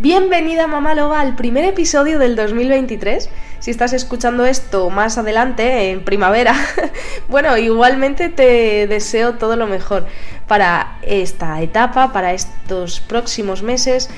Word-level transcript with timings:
Bienvenida 0.00 0.68
mamá 0.68 0.94
loba 0.94 1.20
al 1.20 1.34
primer 1.34 1.64
episodio 1.64 2.20
del 2.20 2.36
2023. 2.36 3.28
Si 3.58 3.72
estás 3.72 3.92
escuchando 3.92 4.46
esto 4.46 4.90
más 4.90 5.18
adelante, 5.18 5.90
en 5.90 6.04
primavera, 6.04 6.54
bueno, 7.28 7.58
igualmente 7.58 8.28
te 8.28 8.86
deseo 8.86 9.34
todo 9.34 9.56
lo 9.56 9.66
mejor 9.66 10.06
para 10.46 10.98
esta 11.02 11.60
etapa, 11.62 12.12
para 12.12 12.32
estos 12.32 13.00
próximos 13.00 13.64
meses 13.64 14.08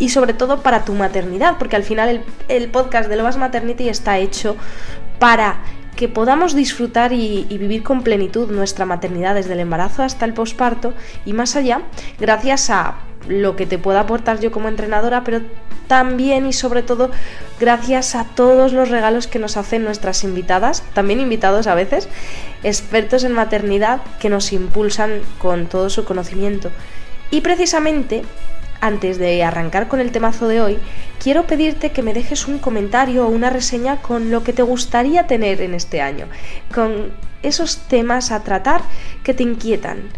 y 0.00 0.08
sobre 0.08 0.34
todo 0.34 0.60
para 0.60 0.84
tu 0.84 0.92
maternidad, 0.94 1.54
porque 1.56 1.76
al 1.76 1.84
final 1.84 2.24
el, 2.48 2.68
podcast 2.70 3.08
de 3.08 3.14
Lobas 3.14 3.36
Maternity 3.36 3.88
está 3.88 4.18
hecho 4.18 4.56
para 5.20 5.60
que 6.00 6.08
podamos 6.08 6.54
disfrutar 6.54 7.12
y, 7.12 7.46
y, 7.50 7.58
vivir 7.58 7.82
con 7.82 8.02
plenitud 8.02 8.50
nuestra 8.50 8.86
maternidad 8.86 9.34
desde 9.34 9.52
el 9.52 9.60
embarazo 9.60 10.02
hasta 10.02 10.24
el 10.24 10.32
posparto 10.32 10.94
y 11.26 11.34
más 11.34 11.56
allá, 11.56 11.82
gracias 12.18 12.70
a 12.70 12.94
lo 13.28 13.54
que 13.54 13.66
te 13.66 13.76
pueda 13.76 14.00
aportar 14.00 14.40
yo 14.40 14.50
como 14.50 14.68
entrenadora, 14.68 15.24
pero 15.24 15.42
también 15.88 16.46
y 16.46 16.54
sobre 16.54 16.82
todo 16.82 17.10
gracias 17.60 18.14
a 18.14 18.24
todos 18.24 18.72
los 18.72 18.88
regalos 18.88 19.26
que 19.26 19.38
nos 19.38 19.58
hacen 19.58 19.84
nuestras 19.84 20.24
invitadas, 20.24 20.82
también 20.94 21.20
invitados 21.20 21.66
a 21.66 21.74
veces, 21.74 22.08
expertos 22.62 23.22
en 23.22 23.32
maternidad 23.32 24.00
que 24.20 24.30
nos 24.30 24.54
impulsan 24.54 25.20
con 25.38 25.66
todo 25.66 25.90
su 25.90 26.06
conocimiento. 26.06 26.70
Y 27.30 27.42
precisamente, 27.42 28.22
antes 28.80 29.18
de 29.18 29.42
arrancar 29.44 29.88
con 29.88 30.00
el 30.00 30.12
temazo 30.12 30.48
de 30.48 30.60
hoy, 30.60 30.78
quiero 31.22 31.46
pedirte 31.46 31.90
que 31.90 32.02
me 32.02 32.14
dejes 32.14 32.48
un 32.48 32.58
comentario 32.58 33.26
o 33.26 33.30
una 33.30 33.50
reseña 33.50 34.02
con 34.02 34.30
lo 34.30 34.42
que 34.44 34.52
te 34.52 34.62
gustaría 34.62 35.26
tener 35.26 35.60
en 35.60 35.74
este 35.74 36.00
año, 36.00 36.26
con 36.74 37.12
esos 37.42 37.78
temas 37.88 38.30
a 38.30 38.42
tratar 38.42 38.82
que 39.22 39.34
te 39.34 39.42
inquietan 39.42 40.10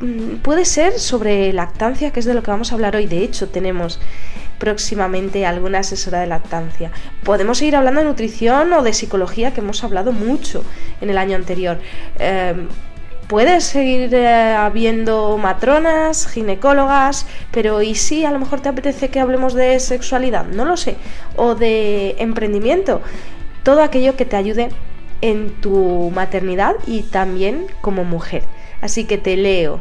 Mm, 0.00 0.36
puede 0.36 0.64
ser 0.64 0.98
sobre 0.98 1.52
lactancia, 1.52 2.10
que 2.10 2.20
es 2.20 2.26
de 2.26 2.32
lo 2.34 2.42
que 2.42 2.50
vamos 2.50 2.72
a 2.72 2.74
hablar 2.74 2.96
hoy. 2.96 3.06
De 3.06 3.22
hecho, 3.22 3.48
tenemos 3.48 4.00
próximamente 4.58 5.46
alguna 5.46 5.80
asesora 5.80 6.20
de 6.20 6.26
lactancia. 6.26 6.90
Podemos 7.22 7.58
seguir 7.58 7.76
hablando 7.76 8.00
de 8.00 8.06
nutrición 8.06 8.72
o 8.72 8.82
de 8.82 8.92
psicología, 8.92 9.52
que 9.52 9.60
hemos 9.60 9.84
hablado 9.84 10.12
mucho 10.12 10.64
en 11.00 11.10
el 11.10 11.18
año 11.18 11.36
anterior. 11.36 11.78
Em, 12.18 12.68
puedes 13.30 13.62
seguir 13.62 14.12
eh, 14.12 14.54
habiendo 14.54 15.38
matronas, 15.38 16.26
ginecólogas, 16.26 17.26
pero 17.52 17.80
¿y 17.80 17.94
si 17.94 18.24
a 18.24 18.32
lo 18.32 18.40
mejor 18.40 18.60
te 18.60 18.68
apetece 18.68 19.08
que 19.08 19.20
hablemos 19.20 19.54
de 19.54 19.78
sexualidad? 19.78 20.46
No 20.46 20.64
lo 20.64 20.76
sé. 20.76 20.96
O 21.36 21.54
de 21.54 22.16
emprendimiento. 22.18 23.02
Todo 23.62 23.84
aquello 23.84 24.16
que 24.16 24.24
te 24.24 24.34
ayude 24.34 24.70
en 25.20 25.50
tu 25.60 26.10
maternidad 26.12 26.74
y 26.88 27.02
también 27.02 27.66
como 27.80 28.02
mujer. 28.02 28.42
Así 28.80 29.04
que 29.04 29.16
te 29.16 29.36
leo. 29.36 29.80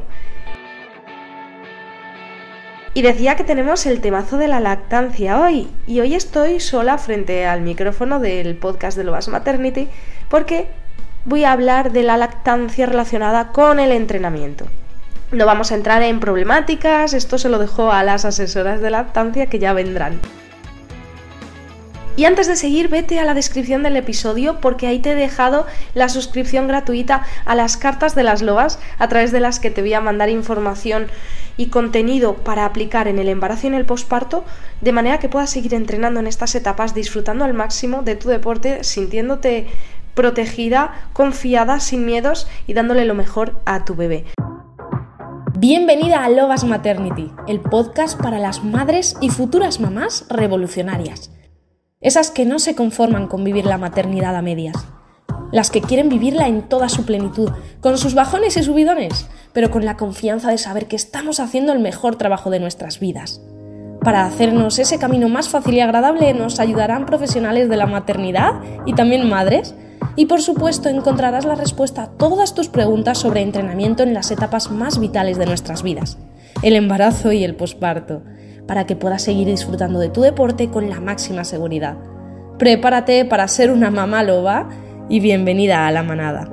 Y 2.93 3.01
decía 3.01 3.35
que 3.35 3.43
tenemos 3.43 3.87
el 3.87 3.99
temazo 3.99 4.37
de 4.37 4.47
la 4.47 4.59
lactancia 4.59 5.41
hoy. 5.41 5.69
Y 5.87 6.01
hoy 6.01 6.13
estoy 6.13 6.59
sola 6.59 6.99
frente 6.99 7.47
al 7.47 7.61
micrófono 7.61 8.19
del 8.19 8.55
podcast 8.57 8.95
de 8.95 9.05
Loas 9.05 9.27
Maternity 9.27 9.87
porque 10.29 10.67
voy 11.29 11.43
a 11.43 11.51
hablar 11.51 11.91
de 11.91 12.03
la 12.03 12.17
lactancia 12.17 12.87
relacionada 12.87 13.51
con 13.51 13.79
el 13.79 13.91
entrenamiento. 13.91 14.65
No 15.31 15.45
vamos 15.45 15.71
a 15.71 15.75
entrar 15.75 16.01
en 16.01 16.19
problemáticas, 16.19 17.13
esto 17.13 17.37
se 17.37 17.49
lo 17.49 17.59
dejo 17.59 17.91
a 17.91 18.03
las 18.03 18.25
asesoras 18.25 18.81
de 18.81 18.89
lactancia 18.89 19.45
que 19.45 19.59
ya 19.59 19.73
vendrán. 19.73 20.19
Y 22.17 22.25
antes 22.25 22.47
de 22.47 22.55
seguir, 22.55 22.89
vete 22.89 23.19
a 23.19 23.25
la 23.25 23.35
descripción 23.35 23.83
del 23.83 23.95
episodio 23.95 24.59
porque 24.59 24.87
ahí 24.87 24.99
te 24.99 25.11
he 25.11 25.15
dejado 25.15 25.67
la 25.93 26.09
suscripción 26.09 26.67
gratuita 26.67 27.23
a 27.45 27.55
las 27.55 27.77
cartas 27.77 28.15
de 28.15 28.23
las 28.23 28.41
loas 28.41 28.79
a 28.97 29.07
través 29.07 29.31
de 29.31 29.39
las 29.39 29.59
que 29.59 29.71
te 29.71 29.81
voy 29.81 29.93
a 29.93 30.01
mandar 30.01 30.29
información 30.29 31.07
y 31.55 31.67
contenido 31.67 32.35
para 32.35 32.65
aplicar 32.65 33.07
en 33.07 33.19
el 33.19 33.29
embarazo 33.29 33.67
y 33.67 33.69
en 33.69 33.75
el 33.75 33.85
posparto, 33.85 34.43
de 34.81 34.91
manera 34.91 35.19
que 35.19 35.29
puedas 35.29 35.51
seguir 35.51 35.73
entrenando 35.75 36.19
en 36.19 36.27
estas 36.27 36.55
etapas, 36.55 36.93
disfrutando 36.93 37.45
al 37.45 37.53
máximo 37.53 38.01
de 38.01 38.15
tu 38.15 38.29
deporte, 38.29 38.83
sintiéndote 38.83 39.67
protegida, 40.19 40.91
confiada, 41.13 41.79
sin 41.79 42.05
miedos 42.05 42.45
y 42.67 42.73
dándole 42.73 43.05
lo 43.05 43.13
mejor 43.13 43.61
a 43.65 43.85
tu 43.85 43.95
bebé. 43.95 44.25
Bienvenida 45.57 46.25
a 46.25 46.29
Lobas 46.29 46.65
Maternity, 46.65 47.31
el 47.47 47.61
podcast 47.61 48.21
para 48.21 48.37
las 48.37 48.65
madres 48.65 49.15
y 49.21 49.29
futuras 49.29 49.79
mamás 49.79 50.25
revolucionarias. 50.29 51.31
Esas 52.01 52.31
que 52.31 52.43
no 52.43 52.59
se 52.59 52.75
conforman 52.75 53.27
con 53.27 53.45
vivir 53.45 53.65
la 53.65 53.77
maternidad 53.77 54.35
a 54.35 54.41
medias. 54.41 54.75
Las 55.53 55.71
que 55.71 55.79
quieren 55.79 56.09
vivirla 56.09 56.49
en 56.49 56.63
toda 56.63 56.89
su 56.89 57.05
plenitud, 57.05 57.49
con 57.79 57.97
sus 57.97 58.13
bajones 58.13 58.57
y 58.57 58.63
subidones, 58.63 59.29
pero 59.53 59.71
con 59.71 59.85
la 59.85 59.95
confianza 59.95 60.51
de 60.51 60.57
saber 60.57 60.89
que 60.89 60.97
estamos 60.97 61.39
haciendo 61.39 61.71
el 61.71 61.79
mejor 61.79 62.17
trabajo 62.17 62.49
de 62.49 62.59
nuestras 62.59 62.99
vidas. 62.99 63.39
Para 64.01 64.25
hacernos 64.25 64.79
ese 64.79 64.97
camino 64.97 65.27
más 65.27 65.49
fácil 65.49 65.75
y 65.75 65.81
agradable 65.81 66.33
nos 66.33 66.59
ayudarán 66.59 67.05
profesionales 67.05 67.69
de 67.69 67.77
la 67.77 67.85
maternidad 67.85 68.53
y 68.85 68.93
también 68.93 69.27
madres. 69.27 69.75
Y 70.15 70.25
por 70.25 70.41
supuesto 70.41 70.89
encontrarás 70.89 71.45
la 71.45 71.55
respuesta 71.55 72.03
a 72.03 72.07
todas 72.09 72.53
tus 72.53 72.69
preguntas 72.69 73.17
sobre 73.17 73.41
entrenamiento 73.41 74.03
en 74.03 74.13
las 74.13 74.31
etapas 74.31 74.71
más 74.71 74.99
vitales 74.99 75.37
de 75.37 75.45
nuestras 75.45 75.83
vidas, 75.83 76.17
el 76.61 76.75
embarazo 76.75 77.31
y 77.31 77.43
el 77.43 77.55
posparto 77.55 78.21
para 78.67 78.85
que 78.85 78.95
puedas 78.95 79.23
seguir 79.23 79.47
disfrutando 79.47 79.99
de 79.99 80.09
tu 80.09 80.21
deporte 80.21 80.69
con 80.69 80.89
la 80.89 80.99
máxima 80.99 81.43
seguridad. 81.43 81.97
Prepárate 82.57 83.25
para 83.25 83.47
ser 83.47 83.71
una 83.71 83.91
mamá 83.91 84.23
loba 84.23 84.69
y 85.09 85.19
bienvenida 85.19 85.87
a 85.87 85.91
la 85.91 86.03
manada. 86.03 86.49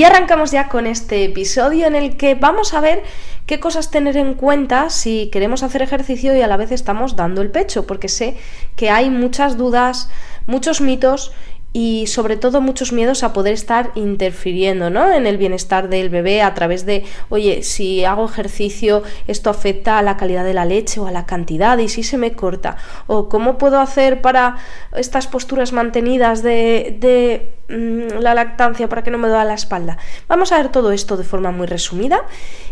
Y 0.00 0.04
arrancamos 0.04 0.50
ya 0.50 0.68
con 0.68 0.86
este 0.86 1.24
episodio 1.26 1.86
en 1.86 1.94
el 1.94 2.16
que 2.16 2.34
vamos 2.34 2.72
a 2.72 2.80
ver 2.80 3.02
qué 3.44 3.60
cosas 3.60 3.90
tener 3.90 4.16
en 4.16 4.32
cuenta 4.32 4.88
si 4.88 5.28
queremos 5.30 5.62
hacer 5.62 5.82
ejercicio 5.82 6.34
y 6.34 6.40
a 6.40 6.46
la 6.46 6.56
vez 6.56 6.72
estamos 6.72 7.16
dando 7.16 7.42
el 7.42 7.50
pecho, 7.50 7.86
porque 7.86 8.08
sé 8.08 8.38
que 8.76 8.88
hay 8.88 9.10
muchas 9.10 9.58
dudas, 9.58 10.08
muchos 10.46 10.80
mitos 10.80 11.32
y 11.72 12.08
sobre 12.08 12.36
todo 12.36 12.60
muchos 12.60 12.92
miedos 12.92 13.22
a 13.22 13.32
poder 13.32 13.52
estar 13.54 13.92
interfiriendo 13.94 14.90
¿no? 14.90 15.12
en 15.12 15.26
el 15.26 15.38
bienestar 15.38 15.88
del 15.88 16.08
bebé 16.10 16.42
a 16.42 16.52
través 16.52 16.84
de, 16.84 17.04
oye, 17.28 17.62
si 17.62 18.04
hago 18.04 18.24
ejercicio 18.24 19.04
esto 19.28 19.50
afecta 19.50 19.98
a 19.98 20.02
la 20.02 20.16
calidad 20.16 20.44
de 20.44 20.54
la 20.54 20.64
leche 20.64 20.98
o 20.98 21.06
a 21.06 21.12
la 21.12 21.26
cantidad 21.26 21.78
y 21.78 21.88
si 21.88 22.02
se 22.02 22.18
me 22.18 22.32
corta, 22.32 22.76
o 23.06 23.28
cómo 23.28 23.56
puedo 23.56 23.78
hacer 23.78 24.20
para 24.20 24.56
estas 24.96 25.28
posturas 25.28 25.72
mantenidas 25.72 26.42
de, 26.42 27.52
mm, 27.68 28.20
la 28.20 28.34
lactancia 28.34 28.88
para 28.88 29.04
que 29.04 29.12
no 29.12 29.18
me 29.18 29.28
duela 29.28 29.44
la 29.44 29.54
espalda. 29.54 29.98
Vamos 30.26 30.50
a 30.50 30.56
ver 30.56 30.70
todo 30.70 30.90
esto 30.90 31.16
de 31.16 31.24
forma 31.24 31.52
muy 31.52 31.68
resumida 31.68 32.24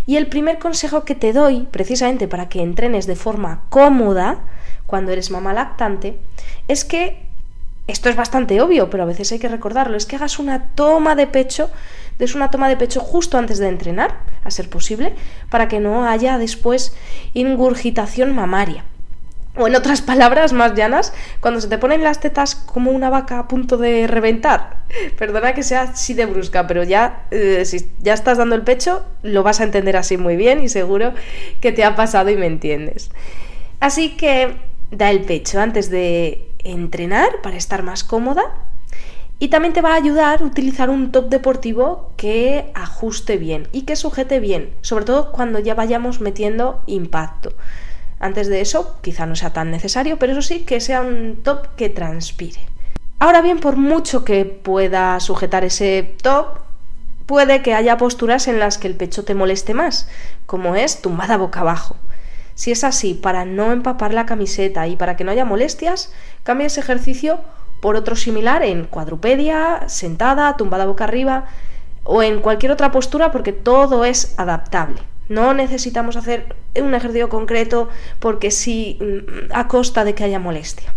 y 0.07 0.17
el 0.17 0.27
primer 0.27 0.59
consejo 0.59 1.05
que 1.05 1.15
te 1.15 1.33
doy, 1.33 1.69
precisamente 1.71 2.27
para 2.27 2.49
que 2.49 2.63
entrenes 2.63 3.07
de 3.07 3.15
forma 3.15 3.63
cómoda 3.69 4.41
cuando 4.87 5.13
eres 5.13 5.31
mamá 5.31 5.53
lactante, 5.53 6.19
es 6.67 6.85
que 6.85 7.28
esto 7.89 8.11
es 8.11 8.17
bastante 8.17 8.61
obvio, 8.61 8.91
pero 8.91 9.03
a 9.03 9.07
veces 9.07 9.33
hay 9.33 9.39
que 9.39 9.49
recordarlo, 9.49 9.97
es 9.97 10.05
que 10.05 10.17
hagas 10.17 10.39
una 10.39 10.69
toma 10.75 11.17
de 11.17 11.27
pecho, 11.27 11.71
des 12.19 12.35
una 12.35 12.51
toma 12.51 12.69
de 12.69 12.77
pecho 12.77 13.01
justo 13.01 13.39
antes 13.39 13.59
de 13.59 13.69
entrenar, 13.69 14.21
a 14.45 14.51
ser 14.51 14.69
posible, 14.69 15.15
para 15.49 15.69
que 15.69 15.81
no 15.81 16.07
haya 16.07 16.37
después 16.37 16.95
ingurgitación 17.33 18.35
mamaria. 18.35 18.85
O 19.57 19.67
en 19.67 19.75
otras 19.75 20.03
palabras 20.13 20.53
más 20.53 20.75
llanas, 20.75 21.15
cuando 21.41 21.63
se 21.63 21.69
te 21.69 21.79
ponen 21.79 22.05
las 22.05 22.21
tetas 22.21 22.55
como 22.55 22.91
una 22.91 23.09
vaca 23.09 23.39
a 23.39 23.49
punto 23.49 23.79
de 23.79 24.07
reventar. 24.07 24.83
Perdona 25.19 25.55
que 25.55 25.63
sea 25.63 25.83
así 25.83 26.13
de 26.13 26.27
brusca, 26.27 26.67
pero 26.67 26.83
ya 26.83 27.23
eh, 27.31 27.65
si 27.65 27.91
ya 28.01 28.13
estás 28.13 28.37
dando 28.37 28.55
el 28.55 28.63
pecho, 28.63 29.03
lo 29.23 29.43
vas 29.43 29.61
a 29.61 29.65
entender 29.65 29.97
así 29.97 30.19
muy 30.19 30.37
bien 30.37 30.63
y 30.63 30.69
seguro 30.69 31.15
que 31.63 31.73
te 31.73 31.85
ha 31.85 31.97
pasado 31.97 32.29
y 32.29 32.37
me 32.37 32.47
entiendes. 32.47 33.11
Así 33.81 34.15
que 34.17 34.57
da 34.91 35.11
el 35.11 35.21
pecho 35.21 35.59
antes 35.59 35.89
de 35.91 36.48
entrenar 36.65 37.41
para 37.43 37.57
estar 37.57 37.83
más 37.83 38.05
cómoda 38.05 38.55
y 39.39 39.49
también 39.49 39.73
te 39.73 39.83
va 39.83 39.93
a 39.93 39.97
ayudar 39.97 40.43
a 40.43 40.45
utilizar 40.45 40.91
un 40.91 41.13
top 41.13 41.29
deportivo 41.29 42.13
que 42.17 42.73
ajuste 42.75 43.37
bien 43.37 43.69
y 43.73 43.83
que 43.83 43.95
sujete 43.95 44.41
bien, 44.41 44.75
sobre 44.81 45.05
todo 45.05 45.31
cuando 45.31 45.61
ya 45.61 45.75
vayamos 45.75 46.21
metiendo 46.21 46.83
impacto. 46.87 47.53
Antes 48.19 48.49
de 48.49 48.61
eso, 48.61 48.97
quizá 49.01 49.27
no 49.27 49.37
sea 49.37 49.53
tan 49.53 49.71
necesario, 49.71 50.19
pero 50.19 50.33
eso 50.33 50.43
sí, 50.43 50.65
que 50.65 50.81
sea 50.81 51.03
un 51.03 51.41
top 51.45 51.77
que 51.77 51.89
transpire. 51.89 52.59
Ahora 53.21 53.43
bien, 53.43 53.61
por 53.61 53.77
mucho 53.77 54.25
que 54.25 54.45
pueda 54.45 55.21
sujetar 55.21 55.65
ese 55.65 56.17
top, 56.23 56.59
puede 57.27 57.63
que 57.63 57.75
haya 57.75 57.97
posturas 57.97 58.49
en 58.49 58.59
las 58.59 58.79
que 58.79 58.89
el 58.89 58.97
pecho 58.97 59.25
te 59.25 59.35
moleste 59.35 59.75
más, 59.75 60.09
como 60.47 60.75
es 60.75 61.01
tumbada 61.01 61.37
boca 61.37 61.61
abajo. 61.61 61.97
Si 62.59 62.73
es 62.73 62.83
así, 62.83 63.15
para 63.15 63.45
no 63.45 63.71
empapar 63.71 64.13
la 64.13 64.27
camiseta 64.27 64.89
y 64.89 64.97
para 64.97 65.15
que 65.15 65.23
no 65.23 65.31
haya 65.31 65.45
molestias, 65.45 66.13
cambia 66.43 66.67
ese 66.67 66.81
ejercicio 66.81 67.39
por 67.81 67.95
otro 67.95 68.17
similar 68.17 68.65
en 68.65 68.85
cuadrupedia, 68.85 69.85
sentada, 69.87 70.57
tumbada 70.57 70.85
boca 70.85 71.05
arriba 71.05 71.45
o 72.03 72.21
en 72.21 72.41
cualquier 72.41 72.73
otra 72.73 72.91
postura 72.91 73.31
porque 73.31 73.53
todo 73.53 74.05
es 74.05 74.35
adaptable. 74.39 75.01
No 75.29 75.55
necesitamos 75.55 76.17
hacer 76.17 76.57
un 76.75 76.97
ejercicio 76.97 77.29
concreto 77.29 77.91
porque 78.19 78.51
sí 78.51 78.99
mm, 79.01 79.53
a 79.55 79.69
costa 79.69 80.03
de 80.03 80.17
que 80.17 80.25
haya 80.25 80.41
molestia. 80.41 80.93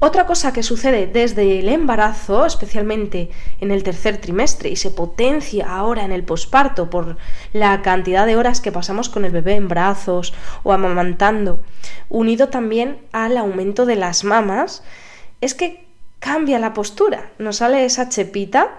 Otra 0.00 0.26
cosa 0.26 0.52
que 0.52 0.62
sucede 0.62 1.08
desde 1.08 1.58
el 1.58 1.68
embarazo, 1.68 2.46
especialmente 2.46 3.30
en 3.60 3.72
el 3.72 3.82
tercer 3.82 4.18
trimestre, 4.18 4.68
y 4.68 4.76
se 4.76 4.92
potencia 4.92 5.66
ahora 5.68 6.04
en 6.04 6.12
el 6.12 6.22
posparto 6.22 6.88
por 6.88 7.16
la 7.52 7.82
cantidad 7.82 8.24
de 8.24 8.36
horas 8.36 8.60
que 8.60 8.70
pasamos 8.70 9.08
con 9.08 9.24
el 9.24 9.32
bebé 9.32 9.56
en 9.56 9.66
brazos 9.66 10.34
o 10.62 10.72
amamantando, 10.72 11.60
unido 12.08 12.48
también 12.48 13.00
al 13.10 13.36
aumento 13.36 13.86
de 13.86 13.96
las 13.96 14.22
mamas, 14.22 14.84
es 15.40 15.56
que 15.56 15.84
cambia 16.20 16.60
la 16.60 16.74
postura, 16.74 17.32
nos 17.40 17.56
sale 17.56 17.84
esa 17.84 18.08
chepita 18.08 18.76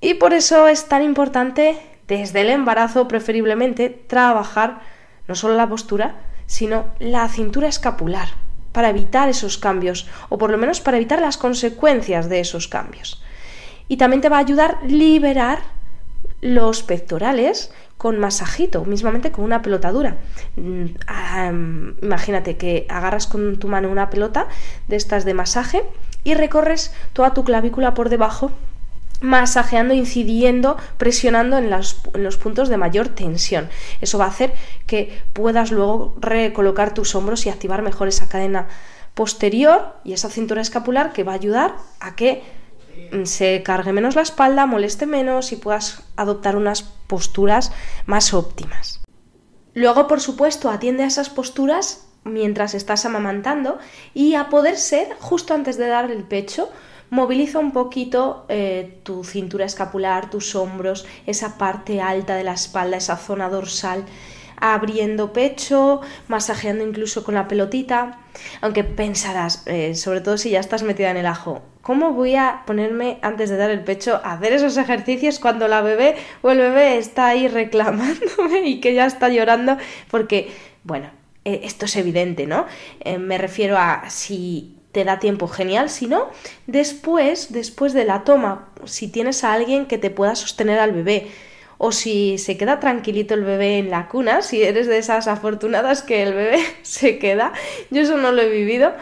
y 0.00 0.14
por 0.14 0.32
eso 0.34 0.68
es 0.68 0.86
tan 0.86 1.02
importante 1.02 1.80
desde 2.06 2.42
el 2.42 2.50
embarazo 2.50 3.08
preferiblemente 3.08 3.90
trabajar 3.90 4.82
no 5.26 5.34
solo 5.34 5.56
la 5.56 5.68
postura, 5.68 6.14
sino 6.46 6.84
la 7.00 7.26
cintura 7.28 7.66
escapular 7.66 8.43
para 8.74 8.90
evitar 8.90 9.28
esos 9.30 9.56
cambios 9.56 10.06
o 10.28 10.36
por 10.36 10.50
lo 10.50 10.58
menos 10.58 10.80
para 10.80 10.98
evitar 10.98 11.20
las 11.20 11.38
consecuencias 11.38 12.28
de 12.28 12.40
esos 12.40 12.68
cambios. 12.68 13.22
Y 13.88 13.96
también 13.96 14.20
te 14.20 14.28
va 14.28 14.36
a 14.36 14.40
ayudar 14.40 14.78
a 14.82 14.86
liberar 14.86 15.60
los 16.40 16.82
pectorales 16.82 17.72
con 17.96 18.18
masajito, 18.18 18.84
mismamente 18.84 19.30
con 19.30 19.44
una 19.44 19.62
pelota 19.62 19.92
dura. 19.92 20.16
Mm, 20.56 22.02
imagínate 22.02 22.56
que 22.56 22.86
agarras 22.90 23.28
con 23.28 23.58
tu 23.58 23.68
mano 23.68 23.88
una 23.88 24.10
pelota 24.10 24.48
de 24.88 24.96
estas 24.96 25.24
de 25.24 25.34
masaje 25.34 25.84
y 26.24 26.34
recorres 26.34 26.92
toda 27.12 27.32
tu 27.32 27.44
clavícula 27.44 27.94
por 27.94 28.08
debajo 28.08 28.50
masajeando, 29.20 29.94
incidiendo, 29.94 30.76
presionando 30.98 31.58
en, 31.58 31.70
los 31.70 32.36
puntos 32.36 32.68
de 32.68 32.76
mayor 32.76 33.08
tensión. 33.08 33.68
Eso 34.00 34.18
va 34.18 34.26
a 34.26 34.28
hacer 34.28 34.54
que 34.86 35.22
puedas 35.32 35.70
luego 35.70 36.14
recolocar 36.20 36.94
tus 36.94 37.14
hombros 37.14 37.46
y 37.46 37.50
activar 37.50 37.82
mejor 37.82 38.08
esa 38.08 38.28
cadena 38.28 38.68
posterior 39.14 39.94
y 40.04 40.12
esa 40.12 40.28
cintura 40.28 40.60
escapular 40.60 41.12
que 41.12 41.24
va 41.24 41.32
a 41.32 41.36
ayudar 41.36 41.76
a 42.00 42.16
que 42.16 42.42
mm, 43.12 43.24
se 43.24 43.62
cargue 43.62 43.92
menos 43.92 44.16
la 44.16 44.22
espalda, 44.22 44.66
moleste 44.66 45.06
menos 45.06 45.52
y 45.52 45.56
puedas 45.56 46.02
adoptar 46.16 46.56
unas 46.56 46.82
posturas 46.82 47.72
más 48.06 48.34
óptimas. 48.34 49.00
Luego, 49.74 50.06
por 50.06 50.20
supuesto, 50.20 50.70
atiende 50.70 51.02
a 51.02 51.06
esas 51.06 51.30
posturas 51.30 52.06
mientras 52.24 52.74
estás 52.74 53.04
amamantando 53.04 53.78
y 54.14 54.34
a 54.34 54.48
poder 54.48 54.76
ser 54.76 55.14
justo 55.20 55.54
antes 55.54 55.76
de 55.76 55.88
dar 55.88 56.10
el 56.10 56.24
pecho, 56.24 56.70
moviliza 57.10 57.58
un 57.58 57.72
poquito 57.72 58.46
eh, 58.48 58.98
tu 59.02 59.24
cintura 59.24 59.64
escapular, 59.64 60.30
tus 60.30 60.54
hombros, 60.54 61.06
esa 61.26 61.58
parte 61.58 62.00
alta 62.00 62.34
de 62.34 62.44
la 62.44 62.54
espalda, 62.54 62.96
esa 62.96 63.16
zona 63.16 63.48
dorsal, 63.48 64.04
abriendo 64.56 65.32
pecho, 65.32 66.00
masajeando 66.28 66.84
incluso 66.84 67.24
con 67.24 67.34
la 67.34 67.48
pelotita. 67.48 68.18
Aunque 68.60 68.84
pensarás, 68.84 69.62
eh, 69.66 69.94
sobre 69.94 70.20
todo 70.20 70.38
si 70.38 70.50
ya 70.50 70.60
estás 70.60 70.82
metida 70.82 71.10
en 71.10 71.16
el 71.16 71.26
ajo, 71.26 71.62
¿cómo 71.82 72.12
voy 72.12 72.34
a 72.34 72.62
ponerme 72.66 73.18
antes 73.22 73.50
de 73.50 73.56
dar 73.56 73.70
el 73.70 73.84
pecho 73.84 74.20
a 74.24 74.32
hacer 74.32 74.52
esos 74.52 74.76
ejercicios 74.76 75.38
cuando 75.38 75.68
la 75.68 75.82
bebé 75.82 76.16
o 76.42 76.50
el 76.50 76.58
bebé 76.58 76.98
está 76.98 77.28
ahí 77.28 77.46
reclamándome 77.48 78.62
y 78.64 78.80
que 78.80 78.94
ya 78.94 79.06
está 79.06 79.28
llorando? 79.28 79.76
Porque, 80.10 80.50
bueno, 80.82 81.10
eh, 81.44 81.60
esto 81.64 81.84
es 81.84 81.96
evidente, 81.96 82.46
¿no? 82.46 82.66
me 83.18 83.38
refiero 83.38 83.76
a 83.76 84.08
si 84.08 84.78
te 84.94 85.04
da 85.04 85.18
tiempo, 85.18 85.48
genial. 85.48 85.90
Si 85.90 86.06
no, 86.06 86.30
después, 86.66 87.52
después 87.52 87.92
de 87.92 88.04
la 88.04 88.24
toma, 88.24 88.68
si 88.84 89.08
tienes 89.08 89.44
a 89.44 89.52
alguien 89.52 89.86
que 89.86 89.98
te 89.98 90.08
pueda 90.08 90.36
sostener 90.36 90.78
al 90.78 90.92
bebé, 90.92 91.30
o 91.76 91.90
si 91.90 92.38
se 92.38 92.56
queda 92.56 92.78
tranquilito 92.78 93.34
el 93.34 93.42
bebé 93.42 93.78
en 93.78 93.90
la 93.90 94.08
cuna, 94.08 94.40
si 94.40 94.62
eres 94.62 94.86
de 94.86 94.98
esas 94.98 95.26
afortunadas 95.26 96.02
que 96.02 96.22
el 96.22 96.32
bebé 96.32 96.60
se 96.82 97.18
queda, 97.18 97.52
yo 97.90 98.00
eso 98.02 98.16
no 98.16 98.30
lo 98.30 98.40
he 98.40 98.48
vivido, 98.48 98.92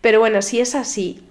pero 0.00 0.18
bueno, 0.18 0.40
si 0.40 0.58
es 0.58 0.74
así, 0.74 1.22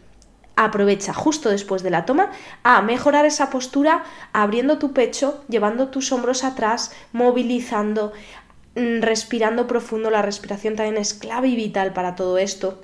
aprovecha 0.55 1.13
justo 1.13 1.49
después 1.49 1.81
de 1.81 1.89
la 1.89 2.05
toma 2.05 2.29
a 2.61 2.83
mejorar 2.83 3.25
esa 3.25 3.49
postura, 3.49 4.03
abriendo 4.33 4.77
tu 4.77 4.93
pecho, 4.93 5.43
llevando 5.49 5.87
tus 5.87 6.11
hombros 6.11 6.43
atrás, 6.43 6.93
movilizando, 7.11 8.13
mm, 8.75 9.01
respirando 9.01 9.65
profundo, 9.65 10.11
la 10.11 10.21
respiración 10.21 10.75
también 10.75 10.97
es 10.97 11.15
clave 11.15 11.47
y 11.47 11.55
vital 11.55 11.91
para 11.93 12.15
todo 12.15 12.37
esto 12.37 12.81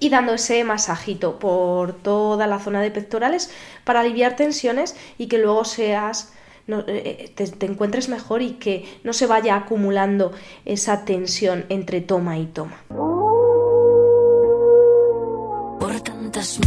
y 0.00 0.10
dando 0.10 0.34
ese 0.34 0.62
masajito 0.64 1.38
por 1.38 1.92
toda 1.92 2.46
la 2.46 2.58
zona 2.58 2.82
de 2.82 2.90
pectorales 2.90 3.50
para 3.84 4.00
aliviar 4.00 4.36
tensiones 4.36 4.96
y 5.16 5.26
que 5.26 5.38
luego 5.38 5.64
seas 5.64 6.32
eh, 6.68 7.32
te, 7.34 7.46
te, 7.46 7.66
encuentres 7.66 8.10
mejor 8.10 8.42
y 8.42 8.52
que 8.52 8.84
no 9.02 9.14
se 9.14 9.26
vaya 9.26 9.56
acumulando 9.56 10.32
esa 10.66 11.06
tensión 11.06 11.64
entre 11.70 12.02
toma 12.02 12.38
y 12.38 12.44
toma. 12.44 12.82
Por 15.80 16.00
tantas 16.02 16.60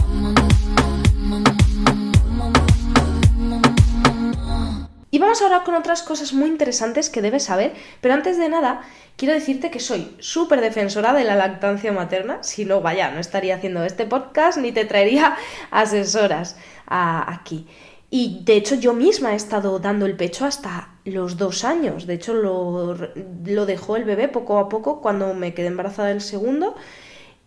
vamos 5.31 5.43
ahora 5.43 5.63
con 5.63 5.75
otras 5.75 6.03
cosas 6.03 6.33
muy 6.33 6.49
interesantes 6.49 7.09
que 7.09 7.21
debes 7.21 7.45
saber, 7.45 7.71
pero 8.01 8.13
antes 8.13 8.37
de 8.37 8.49
nada 8.49 8.81
quiero 9.15 9.33
decirte 9.33 9.71
que 9.71 9.79
soy 9.79 10.13
súper 10.19 10.59
defensora 10.59 11.13
de 11.13 11.23
la 11.23 11.37
lactancia 11.37 11.93
materna, 11.93 12.43
si 12.43 12.65
no, 12.65 12.81
vaya, 12.81 13.11
no 13.11 13.21
estaría 13.21 13.55
haciendo 13.55 13.85
este 13.85 14.05
podcast 14.05 14.57
ni 14.57 14.73
te 14.73 14.83
traería 14.83 15.37
asesoras 15.71 16.57
aquí. 16.85 17.65
Y 18.09 18.41
de 18.43 18.57
hecho 18.57 18.75
yo 18.75 18.93
misma 18.93 19.31
he 19.31 19.37
estado 19.37 19.79
dando 19.79 20.05
el 20.05 20.17
pecho 20.17 20.43
hasta 20.43 20.95
los 21.05 21.37
dos 21.37 21.63
años. 21.63 22.07
De 22.07 22.15
hecho 22.15 22.33
lo, 22.33 22.97
lo 23.45 23.65
dejó 23.65 23.95
el 23.95 24.03
bebé 24.03 24.27
poco 24.27 24.59
a 24.59 24.67
poco 24.67 24.99
cuando 24.99 25.33
me 25.33 25.53
quedé 25.53 25.67
embarazada 25.67 26.09
del 26.09 26.19
segundo. 26.19 26.75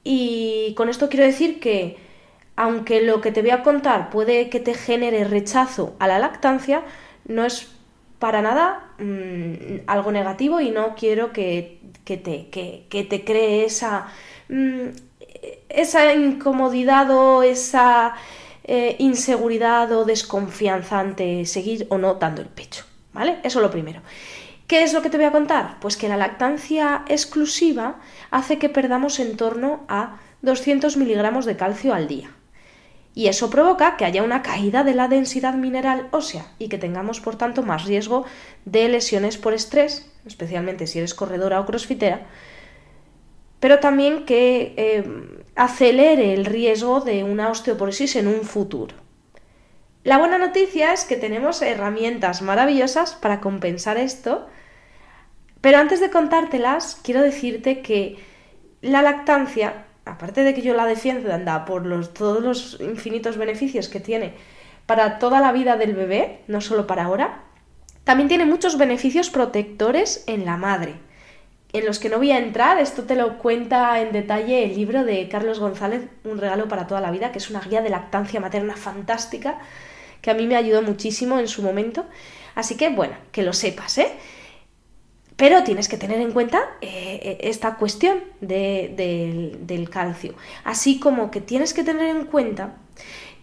Y 0.03 0.73
con 0.75 0.89
esto 0.89 1.11
quiero 1.11 1.27
decir 1.27 1.61
que 1.61 1.99
aunque 2.57 3.03
lo 3.03 3.21
que 3.21 3.31
te 3.31 3.43
voy 3.43 3.51
a 3.51 3.63
contar 3.63 4.09
puede 4.09 4.49
que 4.49 4.61
te 4.61 4.73
genere 4.73 5.25
rechazo 5.25 5.97
a 5.99 6.09
la 6.09 6.19
lactancia, 6.19 6.83
no 7.27 7.45
es 7.45 7.69
para 8.19 8.43
nada 8.43 8.93
mm, 8.99 9.83
algo 9.87 10.13
negativo 10.13 10.61
y 10.61 10.71
no 10.71 10.95
quiero 10.95 11.33
que, 11.33 11.81
te, 12.05 12.49
que, 12.49 13.05
te 13.05 13.25
cree 13.25 13.65
esa, 13.65 14.07
mm, 14.49 14.89
esa 15.69 16.15
incomodidad 16.15 17.11
o 17.11 17.43
esa 17.43 18.15
eh, 18.65 18.97
inseguridad 18.99 19.93
o 19.93 20.05
desconfianza 20.05 21.01
ante 21.01 21.45
seguir 21.45 21.87
o 21.91 21.99
no 21.99 22.15
dando 22.15 22.41
el 22.43 22.49
pecho. 22.49 22.85
¿Vale? 23.13 23.39
Eso 23.45 23.59
es 23.59 23.63
lo 23.63 23.71
primero. 23.71 24.01
¿Qué 24.67 24.83
es 24.83 24.93
lo 24.93 25.03
que 25.03 25.11
te 25.11 25.19
voy 25.19 25.27
a 25.27 25.33
contar? 25.33 25.79
Pues 25.81 25.97
que 25.97 26.09
la 26.09 26.17
lactancia 26.17 27.05
exclusiva 27.09 27.97
hace 28.31 28.59
que 28.59 28.69
perdamos 28.69 29.21
en 29.21 29.37
torno 29.37 29.85
a 29.89 30.19
200 30.43 30.97
miligramos 30.97 31.45
de 31.45 31.57
calcio 31.57 31.95
al 31.95 32.09
día 32.09 32.31
y 33.15 33.29
eso 33.29 33.49
provoca 33.49 33.97
que 33.97 34.05
haya 34.05 34.25
una 34.25 34.43
caída 34.43 34.83
de 34.83 34.95
la 34.95 35.07
densidad 35.07 35.55
mineral 35.55 36.09
ósea 36.11 36.47
y 36.59 36.69
que 36.69 36.79
tengamos 36.79 37.21
por 37.21 37.37
tanto 37.37 37.63
más 37.63 37.85
riesgo 37.85 38.25
de 38.65 38.89
lesiones 38.89 39.39
por 39.39 39.55
estrés, 39.55 40.11
especialmente 40.27 40.89
si 40.89 40.99
eres 40.99 41.15
corredora 41.15 41.61
o 41.61 41.67
crossfitera, 41.67 42.27
pero 43.61 43.79
también 43.79 44.25
que 44.27 44.75
eh, 44.77 45.05
acelere 45.55 46.35
el 46.35 46.45
riesgo 46.45 47.01
de 47.01 47.23
una 47.23 47.51
osteoporosis 47.51 48.17
en 48.17 48.27
un 48.27 48.43
futuro. 48.43 48.97
La 50.03 50.19
buena 50.19 50.37
noticia 50.37 50.93
es 50.93 51.05
que 51.05 51.17
tenemos 51.17 51.63
herramientas 51.63 52.43
maravillosas 52.43 53.15
para 53.15 53.41
compensar 53.41 53.97
esto, 53.97 54.47
pero 55.61 55.79
antes 55.79 56.01
de 56.01 56.11
contártelas, 56.11 57.01
quiero 57.03 57.23
decirte 57.23 57.81
que 57.81 58.19
la 58.83 59.01
lactancia 59.01 59.87
aparte 60.05 60.43
de 60.43 60.55
que 60.55 60.63
yo 60.63 60.75
la 60.75 60.87
defienda 60.87 61.65
por 61.65 61.87
los, 61.87 62.15
todos 62.15 62.43
los 62.43 62.81
infinitos 62.81 63.37
beneficios 63.37 63.89
que 63.89 64.01
tiene 64.01 64.35
para 64.87 65.19
toda 65.19 65.41
la 65.41 65.53
vida 65.53 65.77
del 65.77 65.95
bebé, 65.95 66.41
no 66.47 66.61
solo 66.61 66.87
para 66.87 67.05
ahora, 67.05 67.43
también 68.05 68.29
tiene 68.29 68.45
muchos 68.45 68.77
beneficios 68.77 69.31
protectores 69.31 70.25
en 70.27 70.45
la 70.45 70.57
madre, 70.59 70.97
en 71.75 71.87
los 71.87 71.99
que 71.99 72.09
no 72.09 72.19
voy 72.19 72.31
a 72.31 72.39
entrar, 72.39 72.79
esto 72.79 73.03
te 73.03 73.17
lo 73.17 73.37
cuenta 73.39 74.01
en 74.01 74.13
detalle 74.13 74.63
el 74.63 74.77
libro 74.77 75.05
de 75.05 75.29
Carlos 75.29 75.59
González, 75.59 76.03
Un 76.23 76.39
regalo 76.39 76.69
para 76.69 76.87
toda 76.87 77.01
la 77.01 77.11
vida, 77.11 77.33
que 77.33 77.39
es 77.39 77.51
una 77.51 77.61
guía 77.61 77.83
de 77.83 77.91
lactancia 77.91 78.39
materna 78.39 78.77
fantástica, 78.77 79.59
que 80.23 80.31
a 80.31 80.35
mí 80.35 80.47
me 80.47 80.55
ayudó 80.55 80.83
muchísimo 80.83 81.41
en 81.41 81.49
su 81.49 81.63
momento. 81.63 82.07
Así 82.55 82.77
que, 82.77 82.91
bueno, 82.91 83.17
que 83.33 83.43
lo 83.43 83.53
sepas, 83.53 83.99
¿eh? 83.99 84.13
Pero 85.37 85.65
tienes 85.65 85.89
que 85.89 85.97
tener 85.97 86.21
en 86.21 86.33
cuenta 86.33 86.61
eh, 86.81 87.21
eh, 87.23 87.39
esta 87.43 87.77
cuestión 87.77 88.21
del 88.41 89.89
calcio, 89.91 90.35
así 90.65 91.01
como 91.01 91.31
que 91.31 91.41
tienes 91.41 91.75
que 91.75 91.83
tener 91.83 92.15
en 92.15 92.27
cuenta 92.27 92.77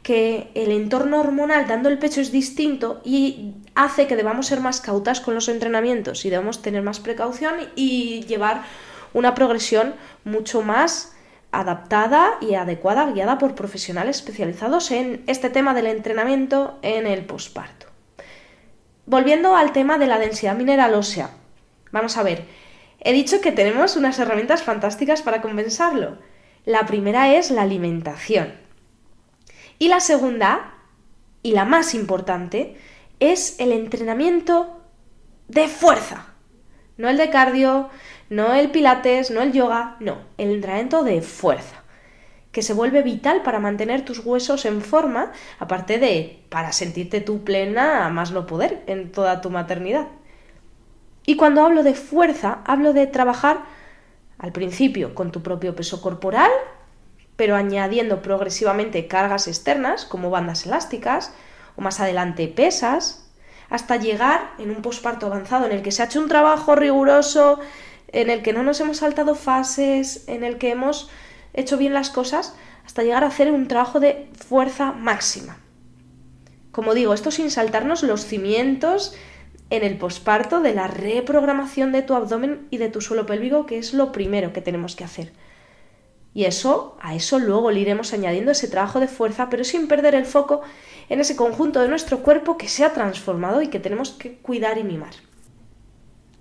que 0.03 0.50
el 0.55 0.71
entorno 0.71 1.19
hormonal 1.19 1.67
dando 1.67 1.89
el 1.89 2.00
pecho 2.00 2.21
es 2.21 2.31
distinto 2.31 3.01
y 3.03 3.53
hace 3.75 4.07
que 4.07 4.15
debamos 4.15 4.48
ser 4.48 4.62
más 4.62 4.81
cautas 4.81 5.19
con 5.19 5.36
los 5.36 5.48
entrenamientos 5.48 6.25
y 6.25 6.29
debemos 6.29 6.62
tener 6.62 6.81
más 6.81 7.00
precaución 7.00 7.55
y 7.75 8.25
llevar 8.25 8.63
una 9.13 9.36
progresión 9.36 9.93
mucho 10.24 10.62
más 10.62 11.13
adaptada 11.51 12.38
y 12.39 12.55
adecuada, 12.55 13.12
guiada 13.12 13.38
por 13.38 13.55
profesionales 13.55 14.17
especializados 14.17 14.89
en 14.91 15.24
este 15.27 15.50
tema 15.50 15.74
del 15.74 15.88
entrenamiento 15.88 16.79
en 16.81 17.05
el 17.05 17.25
posparto. 17.25 17.88
Volviendo 19.05 19.55
al 19.55 19.74
tema 19.74 19.98
de 19.98 20.07
la 20.07 20.17
densidad 20.17 20.55
mineral 20.55 20.93
ósea, 20.93 21.31
Vamos 21.91 22.17
a 22.17 22.24
ver, 22.24 22.45
he 23.00 23.13
dicho 23.13 23.41
que 23.41 23.51
tenemos 23.51 23.95
unas 23.95 24.19
herramientas 24.19 24.63
fantásticas 24.63 25.21
para 25.21 25.41
compensarlo. 25.41 26.17
La 26.65 26.86
primera 26.86 27.36
es 27.36 27.51
la 27.51 27.63
alimentación. 27.63 28.53
Y 29.79 29.88
la 29.88 30.00
segunda, 30.00 30.75
y 31.41 31.51
la 31.53 31.65
más 31.65 31.93
importante, 31.93 32.77
es 33.19 33.60
el 33.60 33.71
entrenamiento 33.71 34.81
de 35.48 35.67
fuerza. 35.67 36.27
No 36.98 37.10
el 37.10 37.17
de 37.17 37.29
cardio, 37.29 37.89
no 38.29 38.53
el 38.53 38.71
pilates, 38.71 39.31
no 39.31 39.41
el 39.41 39.51
yoga, 39.51 39.98
no, 40.00 40.19
el 40.38 40.51
entrenamiento 40.51 41.03
de 41.03 41.21
fuerza, 41.21 41.83
que 42.51 42.62
se 42.62 42.74
vuelve 42.74 43.01
vital 43.01 43.41
para 43.43 43.60
mantener 43.60 44.05
tus 44.05 44.19
huesos 44.19 44.65
en 44.65 44.81
forma, 44.81 45.31
aparte 45.60 45.98
de 45.98 46.45
para 46.50 46.71
sentirte 46.71 47.21
tú 47.21 47.43
plena 47.43 48.05
a 48.05 48.10
más 48.10 48.31
no 48.31 48.45
poder 48.45 48.83
en 48.88 49.12
toda 49.12 49.41
tu 49.41 49.50
maternidad. 49.50 50.07
Y 51.25 51.36
cuando 51.36 51.63
hablo 51.63 51.84
de 51.84 51.94
fuerza, 51.94 52.60
hablo 52.66 52.94
de 52.94 53.08
trabajar 53.08 53.62
al 54.40 54.51
principio 54.51 55.13
con 55.13 55.32
tu 55.32 55.44
propio 55.44 55.75
peso 55.75 56.01
corporal, 56.01 56.50
pero 57.36 57.56
añadiendo 57.56 58.22
progresivamente 58.22 59.08
cargas 59.08 59.48
externas 59.48 60.06
como 60.06 60.30
bandas 60.30 60.66
elásticas 60.66 61.34
o 61.75 61.82
más 61.82 62.00
adelante 62.00 62.48
pesas, 62.48 63.30
hasta 63.70 63.96
llegar 63.96 64.51
en 64.58 64.70
un 64.70 64.82
posparto 64.82 65.28
avanzado 65.28 65.66
en 65.66 65.72
el 65.72 65.82
que 65.82 65.92
se 65.92 66.01
ha 66.01 66.06
hecho 66.06 66.20
un 66.20 66.28
trabajo 66.28 66.75
riguroso, 66.75 67.60
en 68.10 68.30
el 68.30 68.42
que 68.42 68.51
no 68.51 68.63
nos 68.63 68.80
hemos 68.82 68.98
saltado 68.98 69.36
fases, 69.36 70.28
en 70.28 70.44
el 70.44 70.58
que 70.58 70.72
hemos 70.72 71.10
hecho 71.54 71.78
bien 71.78 71.94
las 71.94 72.10
cosas, 72.10 72.56
hasta 72.86 73.04
llegar 73.04 73.24
a 73.24 73.28
hacer 73.28 73.51
un 73.51 73.68
trabajo 73.68 74.00
de 74.00 74.28
fuerza 74.36 74.92
máxima. 74.92 75.58
Como 76.72 76.94
digo, 76.94 77.13
esto 77.13 77.32
sin 77.32 77.51
saltarnos 77.51 78.04
los 78.04 78.25
cimientos 78.25 79.16
en 79.72 79.84
el 79.84 79.98
posparto 79.98 80.60
de 80.60 80.75
la 80.75 80.88
reprogramación 80.88 81.94
de 81.94 82.01
tu 82.01 82.13
abdomen 82.13 82.68
y 82.70 82.78
de 82.78 82.90
tu 82.90 83.00
suelo 83.00 83.25
pélvico, 83.25 83.66
que 83.66 83.78
es 83.78 83.94
lo 83.94 84.12
primero 84.12 84.51
que 84.51 84.62
tenemos 84.62 84.98
que 84.98 85.06
hacer. 85.06 85.32
Y 86.34 86.44
eso, 86.44 86.98
a 87.01 87.16
eso 87.16 87.40
luego 87.40 87.72
le 87.72 87.80
iremos 87.80 88.13
añadiendo 88.13 88.51
ese 88.51 88.68
trabajo 88.68 89.00
de 89.00 89.08
fuerza, 89.08 89.50
pero 89.50 89.63
sin 89.63 89.88
perder 89.88 90.13
el 90.13 90.25
foco 90.25 90.62
en 91.10 91.22
ese 91.22 91.38
conjunto 91.38 91.82
de 91.82 91.88
nuestro 91.88 92.20
cuerpo 92.20 92.58
que 92.58 92.68
se 92.68 92.84
ha 92.84 92.94
transformado 92.94 93.62
y 93.62 93.68
que 93.68 93.80
tenemos 93.80 94.12
que 94.12 94.38
cuidar 94.38 94.78
y 94.78 94.84
mimar. 94.84 95.13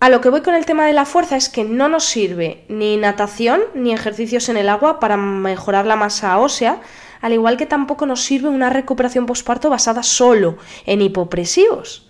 A 0.00 0.08
lo 0.08 0.20
que 0.20 0.28
voy 0.28 0.40
con 0.40 0.54
el 0.54 0.66
tema 0.66 0.86
de 0.86 0.92
la 0.92 1.04
fuerza 1.04 1.36
es 1.36 1.48
que 1.48 1.62
no 1.62 1.88
nos 1.88 2.04
sirve 2.04 2.64
ni 2.68 2.96
natación 2.96 3.60
ni 3.74 3.92
ejercicios 3.92 4.48
en 4.48 4.56
el 4.56 4.68
agua 4.68 4.98
para 4.98 5.16
mejorar 5.16 5.86
la 5.86 5.96
masa 5.96 6.38
ósea, 6.38 6.80
al 7.20 7.32
igual 7.32 7.56
que 7.56 7.66
tampoco 7.66 8.06
nos 8.06 8.22
sirve 8.22 8.48
una 8.48 8.70
recuperación 8.70 9.26
posparto 9.26 9.70
basada 9.70 10.02
solo 10.02 10.56
en 10.86 11.02
hipopresivos 11.02 12.09